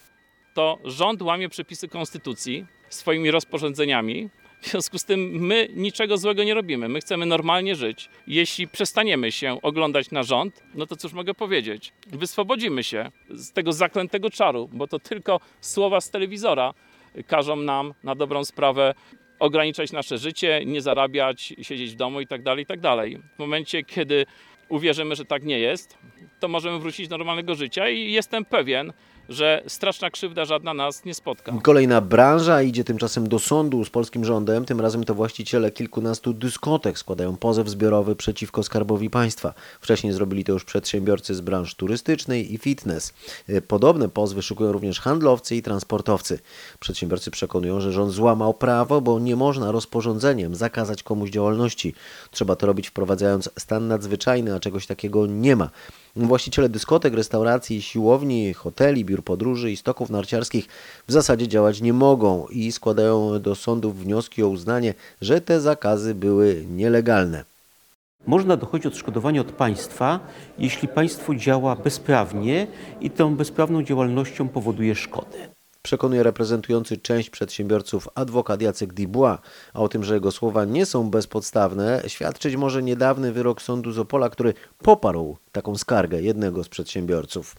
To 0.53 0.79
rząd 0.83 1.21
łamie 1.21 1.49
przepisy 1.49 1.87
konstytucji 1.87 2.65
swoimi 2.89 3.31
rozporządzeniami. 3.31 4.29
W 4.61 4.67
związku 4.69 4.99
z 4.99 5.05
tym 5.05 5.19
my 5.19 5.67
niczego 5.75 6.17
złego 6.17 6.43
nie 6.43 6.53
robimy. 6.53 6.89
My 6.89 6.99
chcemy 6.99 7.25
normalnie 7.25 7.75
żyć. 7.75 8.09
Jeśli 8.27 8.67
przestaniemy 8.67 9.31
się 9.31 9.61
oglądać 9.61 10.11
na 10.11 10.23
rząd, 10.23 10.63
no 10.75 10.85
to 10.85 10.95
cóż 10.95 11.13
mogę 11.13 11.33
powiedzieć? 11.33 11.93
Wyswobodzimy 12.07 12.83
się 12.83 13.11
z 13.29 13.51
tego 13.51 13.73
zaklętego 13.73 14.29
czaru, 14.29 14.69
bo 14.73 14.87
to 14.87 14.99
tylko 14.99 15.39
słowa 15.61 16.01
z 16.01 16.09
telewizora 16.09 16.73
każą 17.27 17.55
nam 17.55 17.93
na 18.03 18.15
dobrą 18.15 18.45
sprawę 18.45 18.93
ograniczać 19.43 19.91
nasze 19.91 20.17
życie, 20.17 20.61
nie 20.65 20.81
zarabiać, 20.81 21.53
siedzieć 21.61 21.91
w 21.91 21.95
domu 21.95 22.21
i 22.21 22.27
tak 22.27 22.43
dalej, 22.43 22.63
i 22.63 22.65
tak. 22.79 22.79
W 23.35 23.39
momencie, 23.39 23.83
kiedy 23.83 24.25
uwierzymy, 24.69 25.15
że 25.15 25.25
tak 25.25 25.43
nie 25.43 25.59
jest, 25.59 25.97
to 26.39 26.47
możemy 26.47 26.79
wrócić 26.79 27.07
do 27.07 27.17
normalnego 27.17 27.55
życia 27.55 27.89
i 27.89 28.11
jestem 28.11 28.45
pewien, 28.45 28.93
że 29.29 29.63
straszna 29.67 30.09
krzywda 30.09 30.45
żadna 30.45 30.73
nas 30.73 31.05
nie 31.05 31.13
spotka. 31.13 31.53
Kolejna 31.63 32.01
branża 32.01 32.61
idzie 32.61 32.83
tymczasem 32.83 33.27
do 33.29 33.39
sądu 33.39 33.85
z 33.85 33.89
polskim 33.89 34.25
rządem. 34.25 34.65
Tym 34.65 34.81
razem 34.81 35.03
to 35.03 35.15
właściciele 35.15 35.71
kilkunastu 35.71 36.33
dyskotek 36.33 36.99
składają 36.99 37.37
pozew 37.37 37.69
zbiorowy 37.69 38.15
przeciwko 38.15 38.63
Skarbowi 38.63 39.09
Państwa. 39.09 39.53
Wcześniej 39.81 40.13
zrobili 40.13 40.43
to 40.43 40.53
już 40.53 40.63
przedsiębiorcy 40.63 41.35
z 41.35 41.41
branż 41.41 41.75
turystycznej 41.75 42.53
i 42.53 42.57
fitness. 42.57 43.13
E, 43.49 43.61
Podobne 43.61 44.09
pozwy 44.09 44.41
szukują 44.41 44.71
również 44.71 44.99
handlowcy 44.99 45.55
i 45.55 45.61
transportowcy. 45.61 46.39
Przedsiębiorcy 46.79 47.31
przekonują, 47.31 47.81
że 47.81 47.91
rząd 47.91 48.11
złamał 48.11 48.53
prawo, 48.53 49.01
bo 49.01 49.19
nie 49.19 49.35
można 49.35 49.71
rozporządzeniem 49.71 50.55
zakazać 50.55 51.03
komuś 51.03 51.29
działalności. 51.29 51.93
Trzeba 52.31 52.55
to 52.55 52.67
robić 52.67 52.87
wprowadzając 52.87 53.49
stan 53.59 53.87
nadzwyczajny, 53.87 54.55
a 54.55 54.59
czegoś 54.59 54.87
takiego 54.87 55.27
nie 55.27 55.55
ma. 55.55 55.69
Właściciele 56.15 56.69
dyskotek, 56.69 57.13
restauracji, 57.13 57.81
siłowni, 57.81 58.53
hoteli, 58.53 59.05
biur 59.05 59.23
podróży 59.23 59.71
i 59.71 59.77
stoków 59.77 60.09
narciarskich 60.09 60.67
w 61.07 61.11
zasadzie 61.11 61.47
działać 61.47 61.81
nie 61.81 61.93
mogą 61.93 62.47
i 62.47 62.71
składają 62.71 63.41
do 63.41 63.55
sądów 63.55 63.99
wnioski 63.99 64.43
o 64.43 64.47
uznanie, 64.47 64.93
że 65.21 65.41
te 65.41 65.61
zakazy 65.61 66.15
były 66.15 66.65
nielegalne. 66.69 67.45
Można 68.27 68.57
dochodzić 68.57 68.85
odszkodowania 68.85 69.41
od 69.41 69.51
państwa, 69.51 70.19
jeśli 70.59 70.87
państwo 70.87 71.35
działa 71.35 71.75
bezprawnie 71.75 72.67
i 73.01 73.09
tą 73.09 73.35
bezprawną 73.35 73.83
działalnością 73.83 74.49
powoduje 74.49 74.95
szkodę. 74.95 75.52
Przekonuje 75.83 76.23
reprezentujący 76.23 76.97
część 76.97 77.29
przedsiębiorców 77.29 78.09
adwokat 78.15 78.61
Jacek 78.61 78.93
Dubois, 78.93 79.39
a 79.73 79.79
o 79.79 79.89
tym, 79.89 80.03
że 80.03 80.13
jego 80.13 80.31
słowa 80.31 80.65
nie 80.65 80.85
są 80.85 81.09
bezpodstawne, 81.09 82.03
świadczyć 82.07 82.55
może 82.55 82.83
niedawny 82.83 83.31
wyrok 83.31 83.61
sądu 83.61 83.91
z 83.91 83.99
Opola, 83.99 84.29
który 84.29 84.53
poparł 84.77 85.37
taką 85.51 85.77
skargę 85.77 86.21
jednego 86.21 86.63
z 86.63 86.69
przedsiębiorców. 86.69 87.55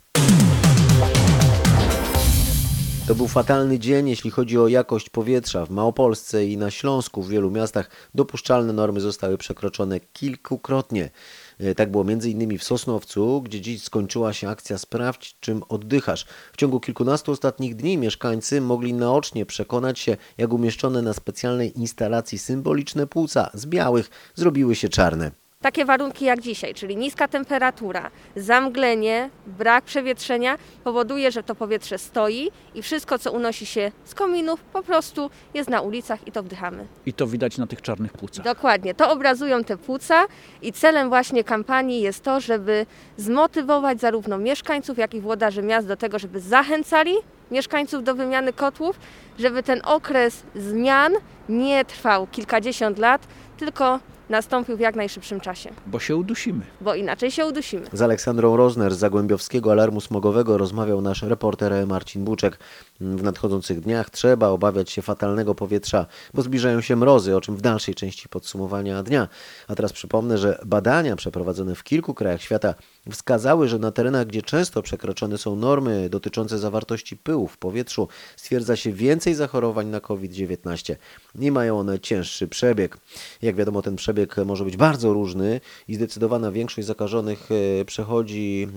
To 3.08 3.14
był 3.14 3.28
fatalny 3.28 3.78
dzień, 3.78 4.08
jeśli 4.08 4.30
chodzi 4.30 4.58
o 4.58 4.68
jakość 4.68 5.10
powietrza. 5.10 5.66
W 5.66 5.70
Małopolsce 5.70 6.46
i 6.46 6.56
na 6.56 6.70
Śląsku 6.70 7.22
w 7.22 7.28
wielu 7.28 7.50
miastach 7.50 7.90
dopuszczalne 8.14 8.72
normy 8.72 9.00
zostały 9.00 9.38
przekroczone 9.38 10.00
kilkukrotnie. 10.00 11.10
E, 11.58 11.74
Tak 11.74 11.90
było 11.90 12.04
m.in. 12.08 12.58
w 12.58 12.64
Sosnowcu, 12.64 13.42
gdzie 13.42 13.60
dziś 13.60 13.82
skończyła 13.82 14.32
się 14.32 14.48
akcja 14.48 14.78
Sprawdź, 14.78 15.36
czym 15.40 15.62
oddychasz. 15.68 16.26
W 16.52 16.56
ciągu 16.56 16.80
kilkunastu 16.80 17.32
ostatnich 17.32 17.76
dni 17.76 17.98
mieszkańcy 17.98 18.60
mogli 18.60 18.94
naocznie 18.94 19.46
przekonać 19.46 19.98
się, 19.98 20.16
jak 20.38 20.52
umieszczone 20.52 21.02
na 21.02 21.12
specjalnej 21.12 21.78
instalacji 21.78 22.38
symboliczne 22.38 23.06
płuca 23.06 23.50
z 23.54 23.66
białych 23.66 24.10
zrobiły 24.34 24.74
się 24.74 24.88
czarne. 24.88 25.43
Takie 25.64 25.84
warunki 25.84 26.24
jak 26.24 26.40
dzisiaj, 26.40 26.74
czyli 26.74 26.96
niska 26.96 27.28
temperatura, 27.28 28.10
zamglenie, 28.36 29.30
brak 29.46 29.84
przewietrzenia 29.84 30.58
powoduje, 30.84 31.30
że 31.30 31.42
to 31.42 31.54
powietrze 31.54 31.98
stoi 31.98 32.50
i 32.74 32.82
wszystko, 32.82 33.18
co 33.18 33.32
unosi 33.32 33.66
się 33.66 33.92
z 34.04 34.14
kominów, 34.14 34.60
po 34.62 34.82
prostu 34.82 35.30
jest 35.54 35.70
na 35.70 35.80
ulicach 35.80 36.26
i 36.26 36.32
to 36.32 36.42
wdychamy. 36.42 36.86
I 37.06 37.12
to 37.12 37.26
widać 37.26 37.58
na 37.58 37.66
tych 37.66 37.82
czarnych 37.82 38.12
płucach. 38.12 38.44
Dokładnie, 38.44 38.94
to 38.94 39.10
obrazują 39.10 39.64
te 39.64 39.76
płuca 39.76 40.24
i 40.62 40.72
celem 40.72 41.08
właśnie 41.08 41.44
kampanii 41.44 42.00
jest 42.00 42.22
to, 42.22 42.40
żeby 42.40 42.86
zmotywować 43.16 44.00
zarówno 44.00 44.38
mieszkańców, 44.38 44.98
jak 44.98 45.14
i 45.14 45.20
włodarzy 45.20 45.62
miast 45.62 45.88
do 45.88 45.96
tego, 45.96 46.18
żeby 46.18 46.40
zachęcali 46.40 47.14
mieszkańców 47.50 48.04
do 48.04 48.14
wymiany 48.14 48.52
kotłów, 48.52 48.98
żeby 49.38 49.62
ten 49.62 49.80
okres 49.84 50.42
zmian 50.54 51.12
nie 51.48 51.84
trwał 51.84 52.26
kilkadziesiąt 52.26 52.98
lat, 52.98 53.26
tylko 53.56 54.00
nastąpił 54.34 54.76
w 54.76 54.80
jak 54.80 54.96
najszybszym 54.96 55.40
czasie, 55.40 55.70
Bo 55.86 55.98
się 56.00 56.16
udusimy. 56.16 56.64
bo 56.80 56.94
inaczej 56.94 57.30
się 57.30 57.46
udusimy. 57.46 57.86
Z 57.92 58.02
Aleksandrą 58.02 58.56
Rozner 58.56 58.94
z 58.94 58.98
Zagłębiowskiego 58.98 59.72
Alarmu 59.72 60.00
Smogowego 60.00 60.58
rozmawiał 60.58 61.00
nasz 61.00 61.22
reporter 61.22 61.86
Marcin 61.86 62.24
Buczek. 62.24 62.58
W 63.00 63.22
nadchodzących 63.22 63.80
dniach 63.80 64.10
trzeba 64.10 64.48
obawiać 64.48 64.90
się 64.90 65.02
fatalnego 65.02 65.54
powietrza, 65.54 66.06
bo 66.34 66.42
zbliżają 66.42 66.80
się 66.80 66.96
mrozy, 66.96 67.36
o 67.36 67.40
czym 67.40 67.56
w 67.56 67.60
dalszej 67.60 67.94
części 67.94 68.28
podsumowania 68.28 69.02
dnia. 69.02 69.28
A 69.68 69.74
teraz 69.74 69.92
przypomnę, 69.92 70.38
że 70.38 70.58
badania 70.66 71.16
przeprowadzone 71.16 71.74
w 71.74 71.82
kilku 71.84 72.14
krajach 72.14 72.42
świata 72.42 72.74
wskazały, 73.10 73.68
że 73.68 73.78
na 73.78 73.92
terenach, 73.92 74.26
gdzie 74.26 74.42
często 74.42 74.82
przekroczone 74.82 75.38
są 75.38 75.56
normy 75.56 76.08
dotyczące 76.10 76.58
zawartości 76.58 77.16
pyłu 77.16 77.48
w 77.48 77.58
powietrzu, 77.58 78.08
stwierdza 78.36 78.76
się 78.76 78.92
więcej 78.92 79.34
zachorowań 79.34 79.86
na 79.86 80.00
COVID-19 80.00 80.96
i 81.38 81.50
mają 81.50 81.78
one 81.78 82.00
cięższy 82.00 82.48
przebieg. 82.48 82.96
Jak 83.42 83.56
wiadomo, 83.56 83.82
ten 83.82 83.96
przebieg 83.96 84.23
może 84.46 84.64
być 84.64 84.76
bardzo 84.76 85.12
różny 85.12 85.60
i 85.88 85.94
zdecydowana 85.94 86.52
większość 86.52 86.86
zakażonych 86.86 87.48
e, 87.80 87.84
przechodzi 87.84 88.68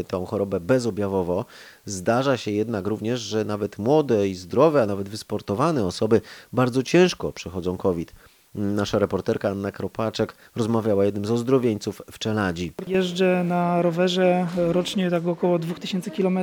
e, 0.00 0.04
tą 0.04 0.26
chorobę 0.26 0.60
bezobjawowo. 0.60 1.44
Zdarza 1.84 2.36
się 2.36 2.50
jednak 2.50 2.86
również, 2.86 3.20
że 3.20 3.44
nawet 3.44 3.78
młode 3.78 4.28
i 4.28 4.34
zdrowe, 4.34 4.82
a 4.82 4.86
nawet 4.86 5.08
wysportowane 5.08 5.86
osoby 5.86 6.20
bardzo 6.52 6.82
ciężko 6.82 7.32
przechodzą 7.32 7.76
COVID. 7.76 8.14
Nasza 8.54 8.98
reporterka 8.98 9.48
Anna 9.48 9.72
Kropaczek 9.72 10.34
rozmawiała 10.56 11.04
jednym 11.04 11.24
z 11.24 11.30
ozdrowieńców 11.30 12.02
w 12.10 12.18
Czeladzi. 12.18 12.72
Jeżdżę 12.86 13.44
na 13.44 13.82
rowerze 13.82 14.46
rocznie 14.56 15.10
tak 15.10 15.26
około 15.26 15.58
2000 15.58 16.10
km 16.10 16.38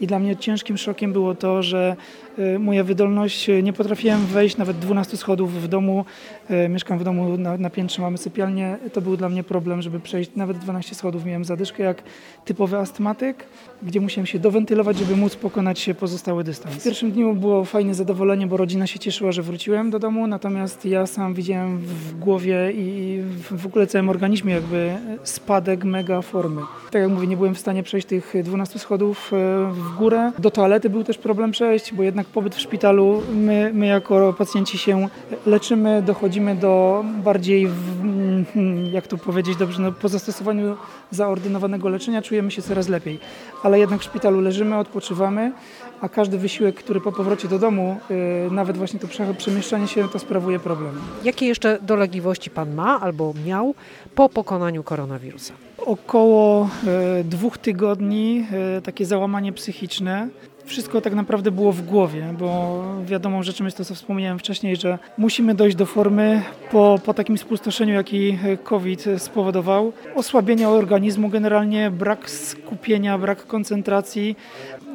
i 0.00 0.06
dla 0.06 0.18
mnie 0.18 0.36
ciężkim 0.36 0.78
szokiem 0.78 1.12
było 1.12 1.34
to, 1.34 1.62
że 1.62 1.96
y, 2.38 2.58
moja 2.58 2.84
wydolność, 2.84 3.48
y, 3.48 3.62
nie 3.62 3.72
potrafiłem 3.72 4.26
wejść 4.26 4.56
nawet 4.56 4.78
12 4.78 5.16
schodów 5.16 5.62
w 5.62 5.68
domu. 5.68 6.04
Y, 6.50 6.68
Mieszkam 6.68 6.98
w 6.98 7.04
domu 7.04 7.38
na, 7.38 7.56
na 7.56 7.70
piętrze, 7.70 8.02
mamy 8.02 8.18
sypialnię. 8.18 8.78
To 8.92 9.00
był 9.00 9.16
dla 9.16 9.28
mnie 9.28 9.44
problem, 9.44 9.82
żeby 9.82 10.00
przejść 10.00 10.30
nawet 10.36 10.58
12 10.58 10.94
schodów. 10.94 11.24
Miałem 11.24 11.44
zadyszkę 11.44 11.82
jak 11.82 12.02
typowy 12.44 12.76
astmatyk, 12.76 13.44
gdzie 13.82 14.00
musiałem 14.00 14.26
się 14.26 14.38
dowentylować, 14.38 14.98
żeby 14.98 15.16
móc 15.16 15.36
pokonać 15.36 15.78
się 15.78 15.94
pozostały 15.94 16.44
dystans. 16.44 16.74
W 16.74 16.84
pierwszym 16.84 17.12
dniu 17.12 17.34
było 17.34 17.64
fajne 17.64 17.94
zadowolenie, 17.94 18.46
bo 18.46 18.56
rodzina 18.56 18.86
się 18.86 18.98
cieszyła, 18.98 19.32
że 19.32 19.42
wróciłem 19.42 19.90
do 19.90 19.98
domu, 19.98 20.26
natomiast 20.26 20.84
ja 20.84 21.06
sam 21.06 21.21
widziałem 21.30 21.78
w 21.78 22.18
głowie 22.18 22.72
i 22.74 23.20
w 23.58 23.66
ogóle 23.66 23.86
całym 23.86 24.08
organizmie 24.08 24.54
jakby 24.54 24.96
spadek 25.22 25.84
mega 25.84 26.22
formy. 26.22 26.62
Tak 26.90 27.02
jak 27.02 27.10
mówię, 27.10 27.26
nie 27.26 27.36
byłem 27.36 27.54
w 27.54 27.58
stanie 27.58 27.82
przejść 27.82 28.06
tych 28.06 28.34
12 28.44 28.78
schodów 28.78 29.32
e, 29.32 29.36
w 29.72 29.96
górę. 29.98 30.32
Do 30.38 30.50
toalety 30.50 30.90
był 30.90 31.04
też 31.04 31.18
problem 31.18 31.50
przejść, 31.50 31.94
bo 31.94 32.02
jednak 32.02 32.26
pobyt 32.26 32.54
w 32.54 32.60
szpitalu, 32.60 33.22
my, 33.34 33.70
my 33.74 33.86
jako 33.86 34.32
pacjenci 34.32 34.78
się 34.78 35.08
leczymy, 35.46 36.02
dochodzimy 36.02 36.54
do 36.54 37.04
bardziej, 37.24 37.66
w, 37.66 38.02
jak 38.92 39.06
to 39.06 39.18
powiedzieć 39.18 39.56
dobrze, 39.56 39.82
no, 39.82 39.92
po 39.92 40.08
zastosowaniu 40.08 40.76
zaordynowanego 41.10 41.88
leczenia 41.88 42.22
czujemy 42.22 42.50
się 42.50 42.62
coraz 42.62 42.88
lepiej. 42.88 43.18
Ale 43.62 43.78
jednak 43.78 44.00
w 44.00 44.04
szpitalu 44.04 44.40
leżymy, 44.40 44.76
odpoczywamy, 44.76 45.52
a 46.00 46.08
każdy 46.08 46.38
wysiłek, 46.38 46.74
który 46.74 47.00
po 47.00 47.12
powrocie 47.12 47.48
do 47.48 47.58
domu, 47.58 48.00
e, 48.10 48.50
nawet 48.50 48.76
właśnie 48.76 49.00
to 49.00 49.06
prze- 49.06 49.34
przemieszczanie 49.34 49.88
się, 49.88 50.08
to 50.08 50.18
sprawuje 50.18 50.58
problem. 50.58 50.94
Jakie 51.24 51.46
jeszcze 51.46 51.78
dolegliwości 51.82 52.50
Pan 52.50 52.74
ma 52.74 53.00
albo 53.00 53.34
miał 53.46 53.74
po 54.14 54.28
pokonaniu 54.28 54.82
koronawirusa? 54.82 55.54
Około 55.86 56.68
e, 56.86 57.24
dwóch 57.24 57.58
tygodni 57.58 58.46
e, 58.76 58.82
takie 58.82 59.06
załamanie 59.06 59.52
psychiczne. 59.52 60.28
Wszystko 60.64 61.00
tak 61.00 61.14
naprawdę 61.14 61.50
było 61.50 61.72
w 61.72 61.82
głowie, 61.82 62.34
bo 62.38 62.82
wiadomą 63.04 63.42
rzeczą 63.42 63.64
jest 63.64 63.76
to, 63.76 63.84
co 63.84 63.94
wspomniałem 63.94 64.38
wcześniej, 64.38 64.76
że 64.76 64.98
musimy 65.18 65.54
dojść 65.54 65.76
do 65.76 65.86
formy 65.86 66.42
po, 66.70 66.98
po 67.04 67.14
takim 67.14 67.38
spustoszeniu, 67.38 67.94
jaki 67.94 68.38
COVID 68.64 69.04
spowodował. 69.18 69.92
Osłabienia 70.14 70.70
organizmu 70.70 71.28
generalnie, 71.28 71.90
brak 71.90 72.30
skupienia, 72.30 73.18
brak 73.18 73.46
koncentracji. 73.46 74.36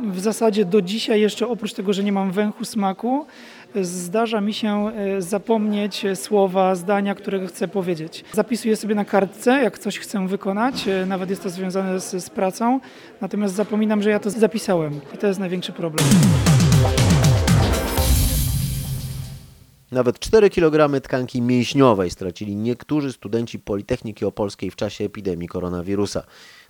W 0.03 0.19
zasadzie 0.19 0.65
do 0.65 0.81
dzisiaj 0.81 1.21
jeszcze 1.21 1.47
oprócz 1.47 1.73
tego, 1.73 1.93
że 1.93 2.03
nie 2.03 2.11
mam 2.11 2.31
węchu 2.31 2.65
smaku, 2.65 3.25
zdarza 3.81 4.41
mi 4.41 4.53
się 4.53 4.87
e, 4.87 5.21
zapomnieć 5.21 6.05
słowa, 6.15 6.75
zdania, 6.75 7.15
które 7.15 7.47
chcę 7.47 7.67
powiedzieć. 7.67 8.25
Zapisuję 8.33 8.75
sobie 8.75 8.95
na 8.95 9.05
kartce, 9.05 9.51
jak 9.51 9.79
coś 9.79 9.99
chcę 9.99 10.27
wykonać, 10.27 10.87
e, 10.87 11.05
nawet 11.05 11.29
jest 11.29 11.43
to 11.43 11.49
związane 11.49 11.99
z, 11.99 12.23
z 12.23 12.29
pracą, 12.29 12.79
natomiast 13.21 13.55
zapominam, 13.55 14.01
że 14.01 14.09
ja 14.09 14.19
to 14.19 14.29
zapisałem 14.29 14.99
i 15.15 15.17
to 15.17 15.27
jest 15.27 15.39
największy 15.39 15.71
problem. 15.71 16.07
Nawet 19.91 20.19
4 20.19 20.49
kg 20.49 21.01
tkanki 21.01 21.41
mięśniowej 21.41 22.09
stracili 22.09 22.55
niektórzy 22.55 23.13
studenci 23.13 23.59
Politechniki 23.59 24.25
Opolskiej 24.25 24.71
w 24.71 24.75
czasie 24.75 25.05
epidemii 25.05 25.47
koronawirusa. 25.47 26.23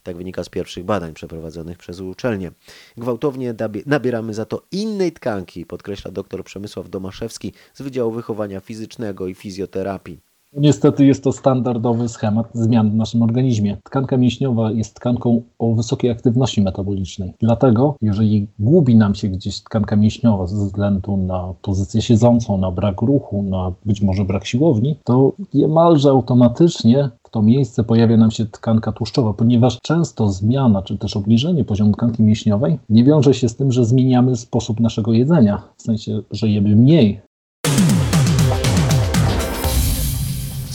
Tak 0.03 0.17
wynika 0.17 0.43
z 0.43 0.49
pierwszych 0.49 0.85
badań 0.85 1.13
przeprowadzonych 1.13 1.77
przez 1.77 1.99
uczelnię. 1.99 2.51
Gwałtownie 2.97 3.55
nabieramy 3.85 4.33
za 4.33 4.45
to 4.45 4.61
innej 4.71 5.11
tkanki, 5.11 5.65
podkreśla 5.65 6.11
dr 6.11 6.43
Przemysław 6.43 6.89
Domaszewski 6.89 7.53
z 7.73 7.81
Wydziału 7.81 8.11
Wychowania 8.11 8.59
Fizycznego 8.59 9.27
i 9.27 9.35
Fizjoterapii. 9.35 10.26
Niestety 10.53 11.05
jest 11.05 11.23
to 11.23 11.31
standardowy 11.31 12.09
schemat 12.09 12.49
zmian 12.53 12.91
w 12.91 12.95
naszym 12.95 13.21
organizmie. 13.21 13.77
Tkanka 13.83 14.17
mięśniowa 14.17 14.71
jest 14.71 14.93
tkanką 14.95 15.41
o 15.59 15.73
wysokiej 15.73 16.11
aktywności 16.11 16.61
metabolicznej. 16.61 17.33
Dlatego, 17.39 17.95
jeżeli 18.01 18.47
gubi 18.59 18.95
nam 18.95 19.15
się 19.15 19.27
gdzieś 19.27 19.61
tkanka 19.61 19.95
mięśniowa 19.95 20.47
ze 20.47 20.65
względu 20.65 21.17
na 21.17 21.53
pozycję 21.61 22.01
siedzącą, 22.01 22.57
na 22.57 22.71
brak 22.71 23.01
ruchu, 23.01 23.43
na 23.43 23.71
być 23.85 24.01
może 24.01 24.25
brak 24.25 24.45
siłowni, 24.45 24.99
to 25.03 25.31
niemalże 25.53 26.09
automatycznie 26.09 27.09
w 27.23 27.29
to 27.29 27.41
miejsce 27.41 27.83
pojawia 27.83 28.17
nam 28.17 28.31
się 28.31 28.45
tkanka 28.45 28.91
tłuszczowa, 28.91 29.33
ponieważ 29.33 29.79
często 29.81 30.29
zmiana 30.29 30.81
czy 30.81 30.97
też 30.97 31.17
obniżenie 31.17 31.63
poziomu 31.63 31.91
tkanki 31.91 32.23
mięśniowej 32.23 32.79
nie 32.89 33.03
wiąże 33.03 33.33
się 33.33 33.49
z 33.49 33.55
tym, 33.55 33.71
że 33.71 33.85
zmieniamy 33.85 34.35
sposób 34.35 34.79
naszego 34.79 35.13
jedzenia, 35.13 35.63
w 35.77 35.81
sensie, 35.81 36.21
że 36.31 36.49
jemy 36.49 36.75
mniej, 36.75 37.21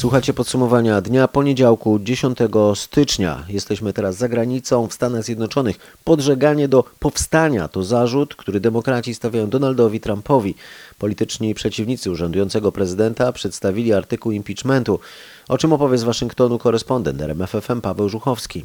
Słuchacie 0.03 0.35
podsumowania 0.35 1.01
dnia 1.01 1.29
poniedziałku 1.29 1.99
10 1.99 2.39
stycznia. 2.75 3.45
Jesteśmy 3.49 3.93
teraz 3.93 4.17
za 4.17 4.29
granicą 4.29 4.87
w 4.87 4.95
Stanach 4.95 5.25
Zjednoczonych. 5.25 5.97
Podżeganie 6.05 6.69
do 6.69 6.85
powstania 6.99 7.69
to 7.69 7.83
zarzut, 7.83 8.35
który 8.35 8.61
demokraci 8.61 9.15
stawiają 9.15 9.51
Donaldowi 9.51 10.01
Trumpowi. 10.01 10.55
Polityczni 10.99 11.55
przeciwnicy 11.55 12.11
urzędującego 12.11 12.73
prezydenta 12.73 13.33
przedstawili 13.33 13.93
artykuł 13.93 14.33
impeachmentu. 14.33 15.01
O 15.49 15.59
czym 15.59 15.73
opowie 15.73 15.99
z 15.99 16.03
Waszyngtonu 16.03 16.59
korespondent 16.59 17.21
RMFFM 17.21 17.81
Paweł 17.81 18.09
Żuchowski. 18.09 18.65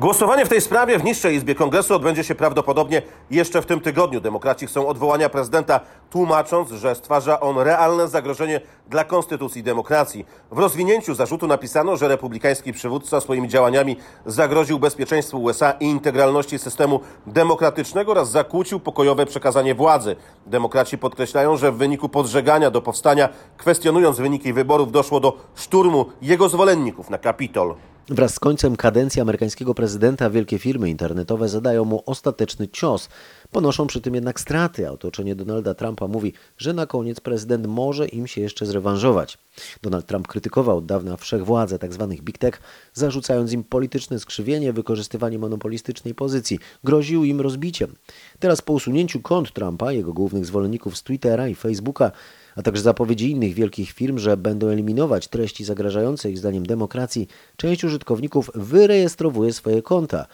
Głosowanie 0.00 0.46
w 0.46 0.48
tej 0.48 0.60
sprawie 0.60 0.98
w 0.98 1.04
niższej 1.04 1.36
Izbie 1.36 1.54
Kongresu 1.54 1.94
odbędzie 1.94 2.24
się 2.24 2.34
prawdopodobnie 2.34 3.02
jeszcze 3.30 3.62
w 3.62 3.66
tym 3.66 3.80
tygodniu. 3.80 4.20
Demokraci 4.20 4.66
chcą 4.66 4.88
odwołania 4.88 5.28
prezydenta, 5.28 5.80
tłumacząc, 6.10 6.70
że 6.70 6.94
stwarza 6.94 7.40
on 7.40 7.58
realne 7.58 8.08
zagrożenie 8.08 8.60
dla 8.90 9.04
konstytucji 9.04 9.62
demokracji. 9.62 10.26
W 10.52 10.58
rozwinięciu 10.58 11.14
zarzutu 11.14 11.46
napisano, 11.46 11.96
że 11.96 12.08
republikański 12.08 12.72
przywódca 12.72 13.20
swoimi 13.20 13.48
działaniami 13.48 13.96
zagroził 14.26 14.78
bezpieczeństwu 14.78 15.42
USA 15.42 15.70
i 15.70 15.84
integralności 15.84 16.58
systemu 16.58 17.00
demokratycznego 17.26 18.12
oraz 18.12 18.30
zakłócił 18.30 18.80
pokojowe 18.80 19.26
przekazanie 19.26 19.74
władzy. 19.74 20.16
Demokraci 20.46 20.98
podkreślają, 20.98 21.56
że 21.56 21.72
w 21.72 21.76
wyniku 21.76 22.08
podżegania 22.08 22.70
do 22.70 22.82
powstania, 22.82 23.28
kwestionując 23.56 24.18
wyniki 24.18 24.52
wyborów, 24.52 24.92
doszło 24.92 25.20
do 25.20 25.36
szturmu 25.54 26.06
jego 26.22 26.48
zwolenników 26.48 27.10
na 27.10 27.18
Kapitol. 27.18 27.74
Wraz 28.10 28.34
z 28.34 28.40
końcem 28.40 28.76
kadencji 28.76 29.22
amerykańskiego 29.22 29.74
prezydenta 29.74 30.30
wielkie 30.30 30.58
firmy 30.58 30.90
internetowe 30.90 31.48
zadają 31.48 31.84
mu 31.84 32.02
ostateczny 32.06 32.68
cios. 32.68 33.08
Ponoszą 33.52 33.86
przy 33.86 34.00
tym 34.00 34.14
jednak 34.14 34.40
straty. 34.40 34.88
A 34.88 34.90
otoczenie 34.90 35.34
Donalda 35.34 35.74
Trumpa 35.74 36.08
mówi, 36.08 36.32
że 36.58 36.72
na 36.72 36.86
koniec 36.86 37.20
prezydent 37.20 37.66
może 37.66 38.08
im 38.08 38.26
się 38.26 38.40
jeszcze 38.40 38.66
zrewanżować. 38.66 39.38
Donald 39.82 40.06
Trump 40.06 40.28
krytykował 40.28 40.76
od 40.76 40.86
dawna 40.86 41.16
wszechwładzę 41.16 41.78
tzw. 41.78 42.06
Tak 42.10 42.22
big 42.22 42.38
tech, 42.38 42.60
zarzucając 42.94 43.52
im 43.52 43.64
polityczne 43.64 44.18
skrzywienie, 44.18 44.72
wykorzystywanie 44.72 45.38
monopolistycznej 45.38 46.14
pozycji. 46.14 46.58
Groził 46.84 47.24
im 47.24 47.40
rozbiciem. 47.40 47.94
Teraz 48.38 48.62
po 48.62 48.72
usunięciu 48.72 49.20
kont 49.20 49.52
Trumpa, 49.52 49.92
jego 49.92 50.12
głównych 50.12 50.46
zwolenników 50.46 50.96
z 50.96 51.02
Twittera 51.02 51.48
i 51.48 51.54
Facebooka, 51.54 52.12
a 52.56 52.62
także 52.62 52.82
zapowiedzi 52.82 53.30
innych 53.30 53.54
wielkich 53.54 53.90
firm, 53.90 54.18
że 54.18 54.36
będą 54.36 54.68
eliminować 54.68 55.28
treści 55.28 55.64
zagrażające 55.64 56.30
ich 56.30 56.38
zdaniem 56.38 56.66
demokracji, 56.66 57.28
część 57.56 57.84
użytkowników 57.84 58.50
wyrejestrowuje 58.54 59.52
swoje 59.52 59.82
konta. 59.82 60.26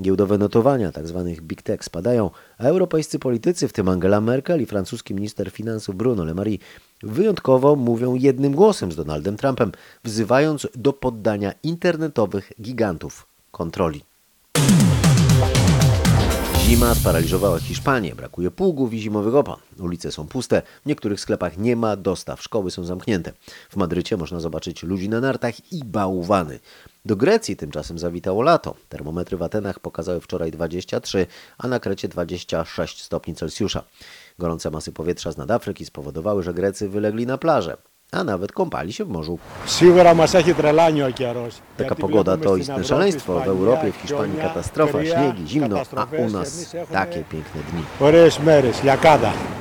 Giełdowe 0.00 0.38
notowania 0.38 0.92
tzw. 0.92 1.32
Tak 1.34 1.44
big 1.44 1.62
tech 1.62 1.84
spadają, 1.84 2.30
a 2.58 2.64
europejscy 2.64 3.18
politycy, 3.18 3.68
w 3.68 3.72
tym 3.72 3.88
Angela 3.88 4.20
Merkel 4.20 4.62
i 4.62 4.66
francuski 4.66 5.14
minister 5.14 5.50
finansów 5.50 5.96
Bruno 5.96 6.24
Le 6.24 6.34
Maire, 6.34 6.58
wyjątkowo 7.02 7.76
mówią 7.76 8.14
jednym 8.14 8.54
głosem 8.54 8.92
z 8.92 8.96
Donaldem 8.96 9.36
Trumpem, 9.36 9.72
wzywając 10.04 10.68
do 10.74 10.92
poddania 10.92 11.52
internetowych 11.62 12.52
gigantów 12.60 13.26
kontroli. 13.50 14.04
Zima 16.70 16.94
sparaliżowała 16.94 17.58
Hiszpanię, 17.58 18.14
brakuje 18.14 18.50
pługów 18.50 18.94
i 18.94 18.98
zimowych 18.98 19.34
opon. 19.34 19.56
Ulice 19.78 20.12
są 20.12 20.26
puste, 20.26 20.62
w 20.82 20.86
niektórych 20.86 21.20
sklepach 21.20 21.58
nie 21.58 21.76
ma 21.76 21.96
dostaw, 21.96 22.42
szkoły 22.42 22.70
są 22.70 22.84
zamknięte. 22.84 23.32
W 23.70 23.76
Madrycie 23.76 24.16
można 24.16 24.40
zobaczyć 24.40 24.82
ludzi 24.82 25.08
na 25.08 25.20
nartach 25.20 25.72
i 25.72 25.84
bałwany. 25.84 26.58
Do 27.04 27.16
Grecji 27.16 27.56
tymczasem 27.56 27.98
zawitało 27.98 28.42
lato. 28.42 28.74
Termometry 28.88 29.36
w 29.36 29.42
Atenach 29.42 29.80
pokazały 29.80 30.20
wczoraj 30.20 30.50
23, 30.50 31.26
a 31.58 31.68
na 31.68 31.80
Krecie 31.80 32.08
26 32.08 33.02
stopni 33.02 33.34
Celsjusza. 33.34 33.82
Gorące 34.38 34.70
masy 34.70 34.92
powietrza 34.92 35.32
z 35.32 35.36
nad 35.36 35.50
Afryki 35.50 35.84
spowodowały, 35.84 36.42
że 36.42 36.54
Grecy 36.54 36.88
wylegli 36.88 37.26
na 37.26 37.38
plażę 37.38 37.76
a 38.12 38.24
nawet 38.24 38.52
kąpali 38.52 38.92
się 38.92 39.04
w 39.04 39.08
morzu. 39.08 39.38
Taka 41.76 41.94
pogoda 41.94 42.36
to 42.36 42.56
istne 42.56 42.84
szaleństwo. 42.84 43.40
W 43.40 43.48
Europie, 43.48 43.92
w 43.92 43.96
Hiszpanii 43.96 44.38
katastrofa, 44.38 45.04
śniegi, 45.04 45.48
zimno, 45.48 45.76
a 45.96 46.06
u 46.26 46.30
nas 46.30 46.76
takie 46.92 47.24
piękne 47.24 47.60
dni. 47.72 47.82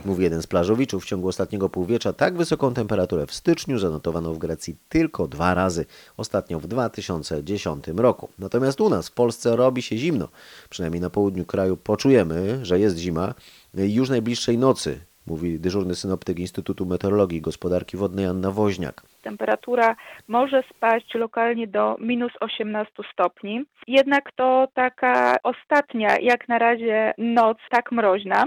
Mówi 0.05 0.23
jeden 0.23 0.41
z 0.41 0.47
plażowiczów. 0.47 1.03
W 1.03 1.05
ciągu 1.07 1.27
ostatniego 1.27 1.69
półwiecza 1.69 2.13
tak 2.13 2.37
wysoką 2.37 2.73
temperaturę 2.73 3.27
w 3.27 3.33
styczniu 3.33 3.79
zanotowano 3.79 4.33
w 4.33 4.37
Grecji 4.37 4.75
tylko 4.89 5.27
dwa 5.27 5.53
razy. 5.53 5.85
Ostatnio 6.17 6.59
w 6.59 6.67
2010 6.67 7.87
roku. 7.87 8.29
Natomiast 8.39 8.81
u 8.81 8.89
nas 8.89 9.07
w 9.09 9.11
Polsce 9.11 9.55
robi 9.55 9.81
się 9.81 9.97
zimno. 9.97 10.27
Przynajmniej 10.69 11.01
na 11.01 11.09
południu 11.09 11.45
kraju 11.45 11.77
poczujemy, 11.77 12.59
że 12.65 12.79
jest 12.79 12.97
zima. 12.97 13.33
Już 13.73 14.09
najbliższej 14.09 14.57
nocy 14.57 15.08
mówi 15.29 15.59
dyżurny 15.59 15.95
synoptyk 15.95 16.39
Instytutu 16.39 16.85
Meteorologii 16.85 17.37
i 17.37 17.41
Gospodarki 17.41 17.97
Wodnej 17.97 18.25
Anna 18.25 18.51
Woźniak. 18.51 19.01
Temperatura 19.21 19.95
może 20.27 20.63
spaść 20.75 21.13
lokalnie 21.13 21.67
do 21.67 21.95
minus 21.99 22.31
18 22.39 22.93
stopni, 23.13 23.63
jednak 23.87 24.31
to 24.35 24.67
taka 24.73 25.37
ostatnia, 25.43 26.17
jak 26.21 26.47
na 26.47 26.59
razie, 26.59 27.13
noc 27.17 27.57
tak 27.69 27.91
mroźna. 27.91 28.45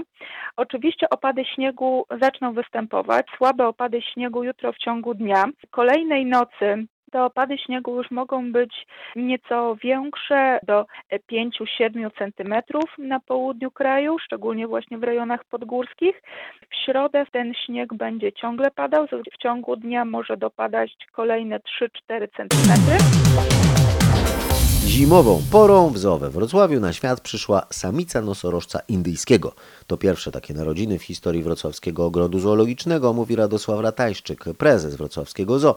Oczywiście 0.57 1.09
opady 1.09 1.45
śniegu 1.45 2.05
zaczną 2.21 2.53
występować, 2.53 3.25
słabe 3.37 3.67
opady 3.67 4.01
śniegu 4.01 4.43
jutro 4.43 4.73
w 4.73 4.77
ciągu 4.77 5.13
dnia. 5.13 5.45
Kolejnej 5.71 6.25
nocy 6.25 6.85
te 7.13 7.23
opady 7.23 7.57
śniegu 7.57 7.95
już 7.95 8.11
mogą 8.11 8.51
być 8.51 8.87
nieco 9.15 9.75
większe, 9.75 10.59
do 10.67 10.85
5-7 11.31 12.09
cm 12.17 12.53
na 12.97 13.19
południu 13.19 13.71
kraju, 13.71 14.19
szczególnie 14.19 14.67
właśnie 14.67 14.97
w 14.97 15.03
rejonach 15.03 15.45
podgórskich. 15.45 16.21
W 16.71 16.85
środę 16.85 17.25
ten 17.31 17.53
śnieg 17.65 17.93
będzie 17.93 18.33
ciągle 18.33 18.71
padał, 18.71 19.07
w 19.33 19.37
ciągu 19.37 19.75
dnia 19.75 20.05
może 20.05 20.37
dopadać 20.37 20.91
kolejne 21.11 21.59
3-4 21.59 22.27
cm. 22.37 22.73
Zimową 24.87 25.41
porą 25.51 25.89
w 25.89 25.97
zoo 25.97 26.17
we 26.17 26.29
Wrocławiu 26.29 26.79
na 26.79 26.93
świat 26.93 27.21
przyszła 27.21 27.65
samica 27.69 28.21
nosorożca 28.21 28.79
indyjskiego. 28.87 29.53
To 29.87 29.97
pierwsze 29.97 30.31
takie 30.31 30.53
narodziny 30.53 30.99
w 30.99 31.03
historii 31.03 31.43
wrocławskiego 31.43 32.05
ogrodu 32.05 32.39
zoologicznego, 32.39 33.13
mówi 33.13 33.35
Radosław 33.35 33.79
Ratajszczyk, 33.79 34.43
prezes 34.57 34.95
wrocławskiego 34.95 35.59
zoo 35.59 35.75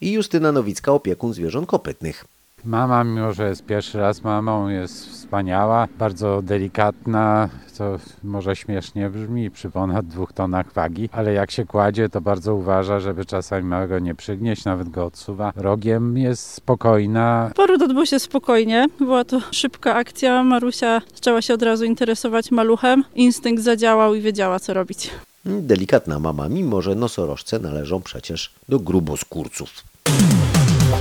i 0.00 0.12
Justyna 0.12 0.52
Nowicka, 0.52 0.92
opiekun 0.92 1.32
zwierząt 1.32 1.68
kopytnych. 1.68 2.24
Mama, 2.64 3.04
mimo 3.04 3.32
że 3.32 3.48
jest 3.48 3.66
pierwszy 3.66 3.98
raz 3.98 4.22
mamą, 4.22 4.68
jest 4.68 5.08
wspaniała, 5.08 5.88
bardzo 5.98 6.42
delikatna, 6.42 7.48
co 7.72 7.96
może 8.22 8.56
śmiesznie 8.56 9.10
brzmi 9.10 9.50
przy 9.50 9.70
ponad 9.70 10.06
dwóch 10.06 10.32
tonach 10.32 10.72
wagi, 10.72 11.08
ale 11.12 11.32
jak 11.32 11.50
się 11.50 11.66
kładzie, 11.66 12.08
to 12.08 12.20
bardzo 12.20 12.54
uważa, 12.54 13.00
żeby 13.00 13.24
czasami 13.24 13.64
małego 13.64 13.98
nie 13.98 14.14
przygnieść, 14.14 14.64
nawet 14.64 14.88
go 14.88 15.04
odsuwa. 15.04 15.52
Rogiem 15.56 16.18
jest 16.18 16.50
spokojna. 16.50 17.50
Poród 17.56 17.82
odbył 17.82 18.06
się 18.06 18.18
spokojnie, 18.18 18.86
była 18.98 19.24
to 19.24 19.40
szybka 19.50 19.94
akcja. 19.94 20.44
Marusia 20.44 21.00
zaczęła 21.14 21.42
się 21.42 21.54
od 21.54 21.62
razu 21.62 21.84
interesować 21.84 22.50
maluchem. 22.50 23.04
Instynkt 23.14 23.62
zadziałał 23.62 24.14
i 24.14 24.20
wiedziała, 24.20 24.60
co 24.60 24.74
robić. 24.74 25.10
Delikatna 25.46 26.18
mama, 26.18 26.48
mimo 26.48 26.82
że 26.82 26.94
nosorożce 26.94 27.58
należą 27.58 28.02
przecież 28.02 28.52
do 28.68 28.78
gruboskórców. 28.78 29.70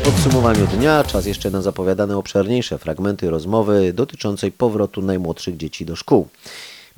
W 0.03 0.05
podsumowaniu 0.05 0.67
dnia 0.67 1.03
czas 1.03 1.25
jeszcze 1.25 1.51
na 1.51 1.61
zapowiadane 1.61 2.17
obszerniejsze 2.17 2.77
fragmenty 2.77 3.29
rozmowy 3.29 3.93
dotyczącej 3.93 4.51
powrotu 4.51 5.01
najmłodszych 5.01 5.57
dzieci 5.57 5.85
do 5.85 5.95
szkół. 5.95 6.27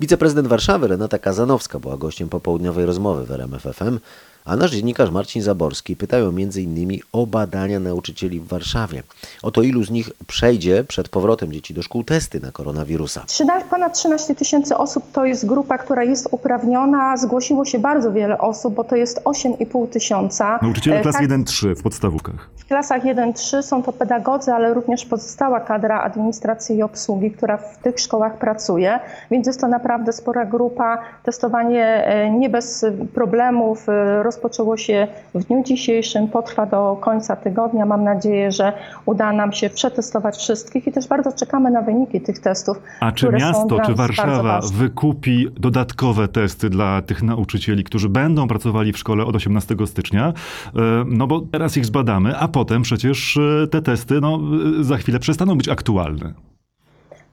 Wiceprezydent 0.00 0.48
Warszawy 0.48 0.88
Renata 0.88 1.18
Kazanowska 1.18 1.78
była 1.78 1.96
gościem 1.96 2.28
popołudniowej 2.28 2.86
rozmowy 2.86 3.26
w 3.26 3.30
RMF 3.30 3.62
FM, 3.62 3.98
a 4.46 4.56
nasz 4.56 4.70
dziennikarz 4.70 5.10
Marcin 5.10 5.42
Zaborski 5.42 5.96
pytają 5.96 6.28
m.in. 6.28 6.98
o 7.12 7.26
badania 7.26 7.80
nauczycieli 7.80 8.40
w 8.40 8.46
Warszawie. 8.46 9.02
O 9.42 9.50
to 9.50 9.62
ilu 9.62 9.84
z 9.84 9.90
nich 9.90 10.10
przejdzie 10.26 10.84
przed 10.84 11.08
powrotem 11.08 11.52
dzieci 11.52 11.74
do 11.74 11.82
szkół 11.82 12.04
testy 12.04 12.40
na 12.40 12.52
koronawirusa. 12.52 13.24
13, 13.26 13.68
ponad 13.70 13.94
13 13.94 14.34
tysięcy 14.34 14.76
osób 14.76 15.04
to 15.12 15.24
jest 15.24 15.46
grupa, 15.46 15.78
która 15.78 16.04
jest 16.04 16.28
uprawniona. 16.30 17.16
Zgłosiło 17.16 17.64
się 17.64 17.78
bardzo 17.78 18.12
wiele 18.12 18.38
osób, 18.38 18.74
bo 18.74 18.84
to 18.84 18.96
jest 18.96 19.20
8,5 19.24 19.88
tysiąca. 19.88 20.58
Nauczyciele 20.62 20.96
E, 20.98 21.02
klas 21.02 21.14
tak, 21.14 21.24
1-3 21.24 21.74
w 21.76 21.82
podstawówkach. 21.82 22.48
W 22.56 22.64
klasach 22.68 23.02
1-3 23.04 23.62
są 23.62 23.82
to 23.82 23.92
pedagodzy, 23.92 24.52
ale 24.52 24.74
również 24.74 25.04
pozostała 25.04 25.60
kadra 25.60 26.00
administracji 26.00 26.76
i 26.76 26.82
obsługi, 26.82 27.30
która 27.30 27.56
w 27.56 27.78
tych 27.78 28.00
szkołach 28.00 28.38
pracuje, 28.38 29.00
więc 29.30 29.46
jest 29.46 29.60
to 29.60 29.68
naprawdę 29.68 30.12
spora 30.12 30.44
grupa. 30.44 30.98
Testowanie 31.22 31.84
e, 31.84 32.30
nie 32.30 32.50
bez 32.50 32.84
problemów 33.14 33.88
e, 33.88 34.22
rozpoczęło 34.36 34.76
się 34.76 35.08
w 35.34 35.44
dniu 35.44 35.62
dzisiejszym, 35.64 36.28
potrwa 36.28 36.66
do 36.66 36.98
końca 37.00 37.36
tygodnia. 37.36 37.86
Mam 37.86 38.04
nadzieję, 38.04 38.52
że 38.52 38.72
uda 39.06 39.32
nam 39.32 39.52
się 39.52 39.70
przetestować 39.70 40.36
wszystkich 40.36 40.86
i 40.86 40.92
też 40.92 41.08
bardzo 41.08 41.32
czekamy 41.32 41.70
na 41.70 41.82
wyniki 41.82 42.20
tych 42.20 42.38
testów. 42.38 42.82
A 43.00 43.12
czy 43.12 43.28
miasto, 43.28 43.80
czy 43.80 43.94
Warszawa 43.94 44.60
wykupi 44.74 45.48
dodatkowe 45.60 46.28
testy 46.28 46.70
dla 46.70 47.02
tych 47.02 47.22
nauczycieli, 47.22 47.84
którzy 47.84 48.08
będą 48.08 48.48
pracowali 48.48 48.92
w 48.92 48.98
szkole 48.98 49.24
od 49.24 49.36
18 49.36 49.76
stycznia? 49.86 50.32
E, 50.76 50.80
No 51.06 51.26
bo 51.26 51.40
teraz 51.40 51.76
ich 51.76 51.86
zbadamy, 51.86 52.36
a 52.36 52.48
potem 52.48 52.82
przecież 52.82 53.36
e, 53.36 53.66
te 53.66 53.82
testy 53.82 54.20
no, 54.20 54.40
e, 54.80 54.84
za 54.84 54.96
chwilę 54.96 55.18
przestaną 55.18 55.56
być 55.56 55.68
aktualne. 55.68 56.55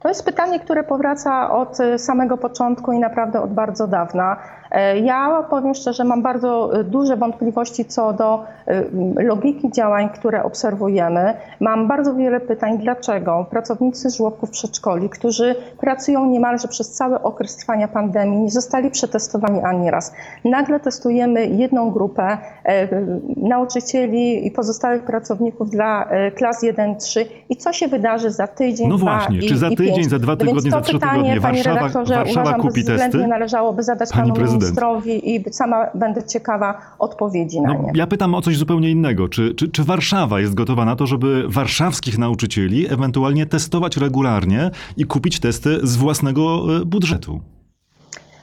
To 0.04 0.08
jest 0.08 0.24
pytanie, 0.24 0.60
które 0.60 0.84
powraca 0.84 1.50
od 1.50 1.80
y, 1.80 1.98
samego 1.98 2.36
początku 2.36 2.92
i 2.92 2.98
naprawdę 2.98 3.40
od 3.42 3.52
bardzo 3.52 3.86
dawna. 3.86 4.36
E, 4.70 4.98
Ja 4.98 5.42
powiem 5.50 5.74
szczerze, 5.74 6.04
mam 6.04 6.22
bardzo 6.22 6.80
y, 6.80 6.84
duże 6.84 7.16
wątpliwości 7.16 7.84
co 7.84 8.12
do 8.12 8.44
y, 8.68 9.24
logiki 9.24 9.70
działań, 9.70 10.08
które 10.08 10.42
obserwujemy. 10.42 11.34
Mam 11.60 11.88
bardzo 11.88 12.14
wiele 12.14 12.40
pytań, 12.40 12.78
dlaczego 12.78 13.46
pracownicy 13.50 14.10
żłobków 14.10 14.50
przedszkoli, 14.50 15.08
którzy 15.08 15.54
pracują 15.80 16.26
niemalże 16.26 16.68
przez 16.68 16.90
cały 16.90 17.22
okres 17.22 17.56
trwania 17.56 17.88
pandemii, 17.88 18.38
nie 18.38 18.50
zostali 18.50 18.90
przetestowani 18.90 19.60
ani 19.62 19.90
raz. 19.90 20.12
Nagle 20.44 20.80
testujemy 20.80 21.46
jedną 21.46 21.90
grupę 21.90 22.38
e, 22.64 22.88
nauczycieli 23.36 24.46
i 24.46 24.50
pozostałych 24.50 25.02
pracowników 25.04 25.70
dla 25.70 26.04
e, 26.04 26.30
klas 26.30 26.62
1-3 26.64 27.24
i 27.48 27.56
co 27.56 27.72
się 27.72 27.88
wydarzy 27.88 28.30
za 28.30 28.46
tydzień, 28.46 28.88
No 28.88 28.96
dwa 28.96 29.18
właśnie, 29.18 29.38
i, 29.38 29.48
czy 29.48 29.56
za 29.56 29.68
i 29.68 29.76
tydzień, 29.94 30.10
za 30.10 30.18
dwa 30.18 30.32
No 30.32 30.36
tygodnie, 30.36 30.70
za 30.70 30.80
trzy 30.80 30.92
pytanie, 30.92 31.34
tygodnie 31.34 31.40
Warszawa- 31.40 31.74
redaktorze, 31.74 32.14
Warszawa 32.14 32.40
uważam 32.42 32.60
kupi 32.60 32.84
testy? 32.84 33.26
należałoby 33.26 33.82
zadać 33.82 34.10
Pani 34.10 34.22
panu 34.22 34.34
prezydent. 34.34 34.62
ministrowi 34.62 35.34
i 35.36 35.52
sama 35.52 35.86
będę 35.94 36.22
ciekawa 36.24 36.80
odpowiedzi 36.98 37.60
na 37.60 37.72
No, 37.74 37.82
nie. 37.82 37.92
ja 37.94 38.06
pytam 38.06 38.34
o 38.34 38.42
coś 38.42 38.56
zupełnie 38.56 38.90
innego. 38.90 39.28
Czy, 39.28 39.54
czy, 39.54 39.68
czy 39.68 39.84
Warszawa 39.84 40.40
jest 40.40 40.54
gotowa 40.54 40.84
na 40.84 40.96
to, 40.96 41.06
żeby 41.06 41.44
warszawskich 41.48 42.18
nauczycieli 42.18 42.92
ewentualnie 42.92 43.46
testować 43.46 43.96
regularnie 43.96 44.70
i 44.96 45.04
kupić 45.04 45.40
testy 45.40 45.78
z 45.82 45.96
własnego 45.96 46.60
e, 46.80 46.84
budżetu? 46.84 47.40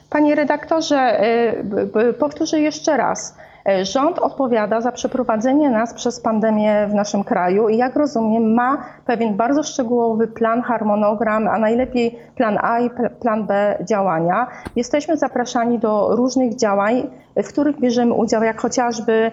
Panie 0.09 0.35
redaktorze, 0.35 1.21
y, 1.59 1.63
b- 1.63 2.13
powtórzę 2.13 2.59
jeszcze 2.59 2.97
raz. 2.97 3.35
Y, 3.69 3.85
Rząd 3.85 4.19
odpowiada 4.19 4.81
za 4.81 4.91
przeprowadzenie 4.91 5.69
nas 5.69 5.93
przez 5.93 6.19
pandemię 6.19 6.87
w 6.89 6.93
naszym 6.93 7.23
kraju 7.23 7.69
i 7.69 7.77
jak 7.77 7.95
rozumiem 7.95 8.53
ma 8.53 8.77
pewien 9.05 9.35
bardzo 9.35 9.63
szczegółowy 9.63 10.27
plan, 10.27 10.61
harmonogram, 10.61 11.47
a 11.47 11.59
najlepiej 11.59 12.19
plan 12.35 12.57
A 12.61 12.79
i 12.79 12.89
pl- 12.89 13.09
plan 13.09 13.47
B 13.47 13.77
działania. 13.89 14.47
Jesteśmy 14.75 15.17
zapraszani 15.17 15.79
do 15.79 16.15
różnych 16.15 16.55
działań, 16.55 17.09
w 17.43 17.47
których 17.47 17.79
bierzemy 17.79 18.13
udział, 18.13 18.43
jak 18.43 18.61
chociażby 18.61 19.31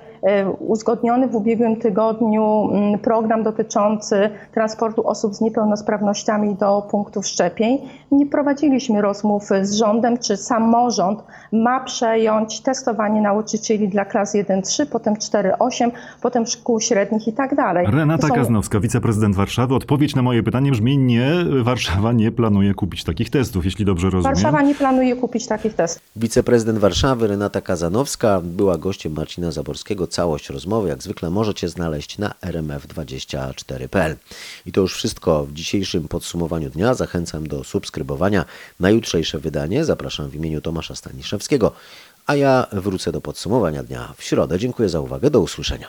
uzgodniony 0.59 1.29
w 1.29 1.35
ubiegłym 1.35 1.77
tygodniu 1.77 2.69
mm, 2.73 2.99
program 2.99 3.43
dotyczący 3.43 4.31
transportu 4.55 5.09
osób 5.09 5.35
z 5.35 5.41
niepełnosprawnościami 5.41 6.55
do 6.55 6.83
punktów 6.91 7.27
szczepień. 7.27 7.79
Nie 8.13 8.27
prowadziliśmy 8.27 9.03
rozmów 9.03 9.49
z 9.63 9.75
rządem, 9.75 10.19
czy 10.19 10.37
samorząd 10.37 11.23
ma 11.53 11.81
przejąć 11.81 12.61
testowanie 12.61 13.21
nauczycieli 13.21 13.89
dla 13.89 14.05
klas 14.05 14.35
1-3, 14.35 14.87
potem 14.87 15.15
4-8, 15.15 15.91
potem 16.23 16.47
szkół 16.47 16.81
średnich 16.81 17.29
i 17.29 17.33
tak 17.33 17.55
dalej. 17.55 17.87
Renata 17.91 18.29
są- 18.29 18.35
Kaznowska, 18.35 18.81
wiceprezydent 18.81 19.37
Warszawy. 19.37 19.75
Odpowiedź 19.75 20.15
na 20.17 20.23
moje 20.23 20.43
pytanie 20.43 20.71
brzmi 20.71 20.99
nie, 20.99 21.31
Warszawa 21.63 22.13
nie 22.13 22.33
planuje 22.33 22.75
kupić 22.75 23.05
takich 23.05 23.31
testów, 23.31 23.65
jeśli 23.65 23.85
dobrze 23.85 24.11
rozumiem. 24.11 24.35
Warszawa 24.35 24.63
nie 24.63 24.75
planuje 24.75 25.17
kupić 25.17 25.47
takich 25.47 25.75
testów. 25.75 26.03
Wiceprezydent 26.17 26.79
Warszawy 26.79 27.27
Renata 27.27 27.61
Kazanowska 27.61 28.41
była 28.45 28.79
gościem 28.79 29.13
Marcina 29.13 29.51
Zaborskiego. 29.51 30.07
Całość 30.09 30.49
rozmowy 30.49 30.89
jak 30.89 31.03
zwykle 31.03 31.31
możecie 31.31 31.69
znaleźć 31.69 32.19
na 32.19 32.35
rmf24.pl. 32.43 34.17
I 34.67 34.73
to 34.73 34.81
już 34.81 34.95
wszystko 34.95 35.45
w 35.45 35.53
dzisiejszym 35.53 36.09
podsumowaniu 36.09 36.71
dnia. 36.71 36.95
Zachęcam 36.95 37.47
do 37.47 37.65
subskrybowania 37.65 38.45
na 38.81 38.91
jutrzejsze 38.91 39.39
wydanie. 39.39 39.85
Zapraszam 39.85 40.31
w 40.31 40.35
imieniu 40.35 40.61
Tomasza 40.61 40.95
Staniszewskiego. 40.95 41.73
A 42.27 42.37
ja 42.37 42.67
wrócę 42.73 43.13
do 43.13 43.21
podsumowania 43.21 43.83
dnia 43.83 44.15
w 44.17 44.23
środę. 44.23 44.59
Dziękuję 44.59 44.89
za 44.89 45.01
uwagę. 45.01 45.31
Do 45.31 45.41
usłyszenia. 45.41 45.89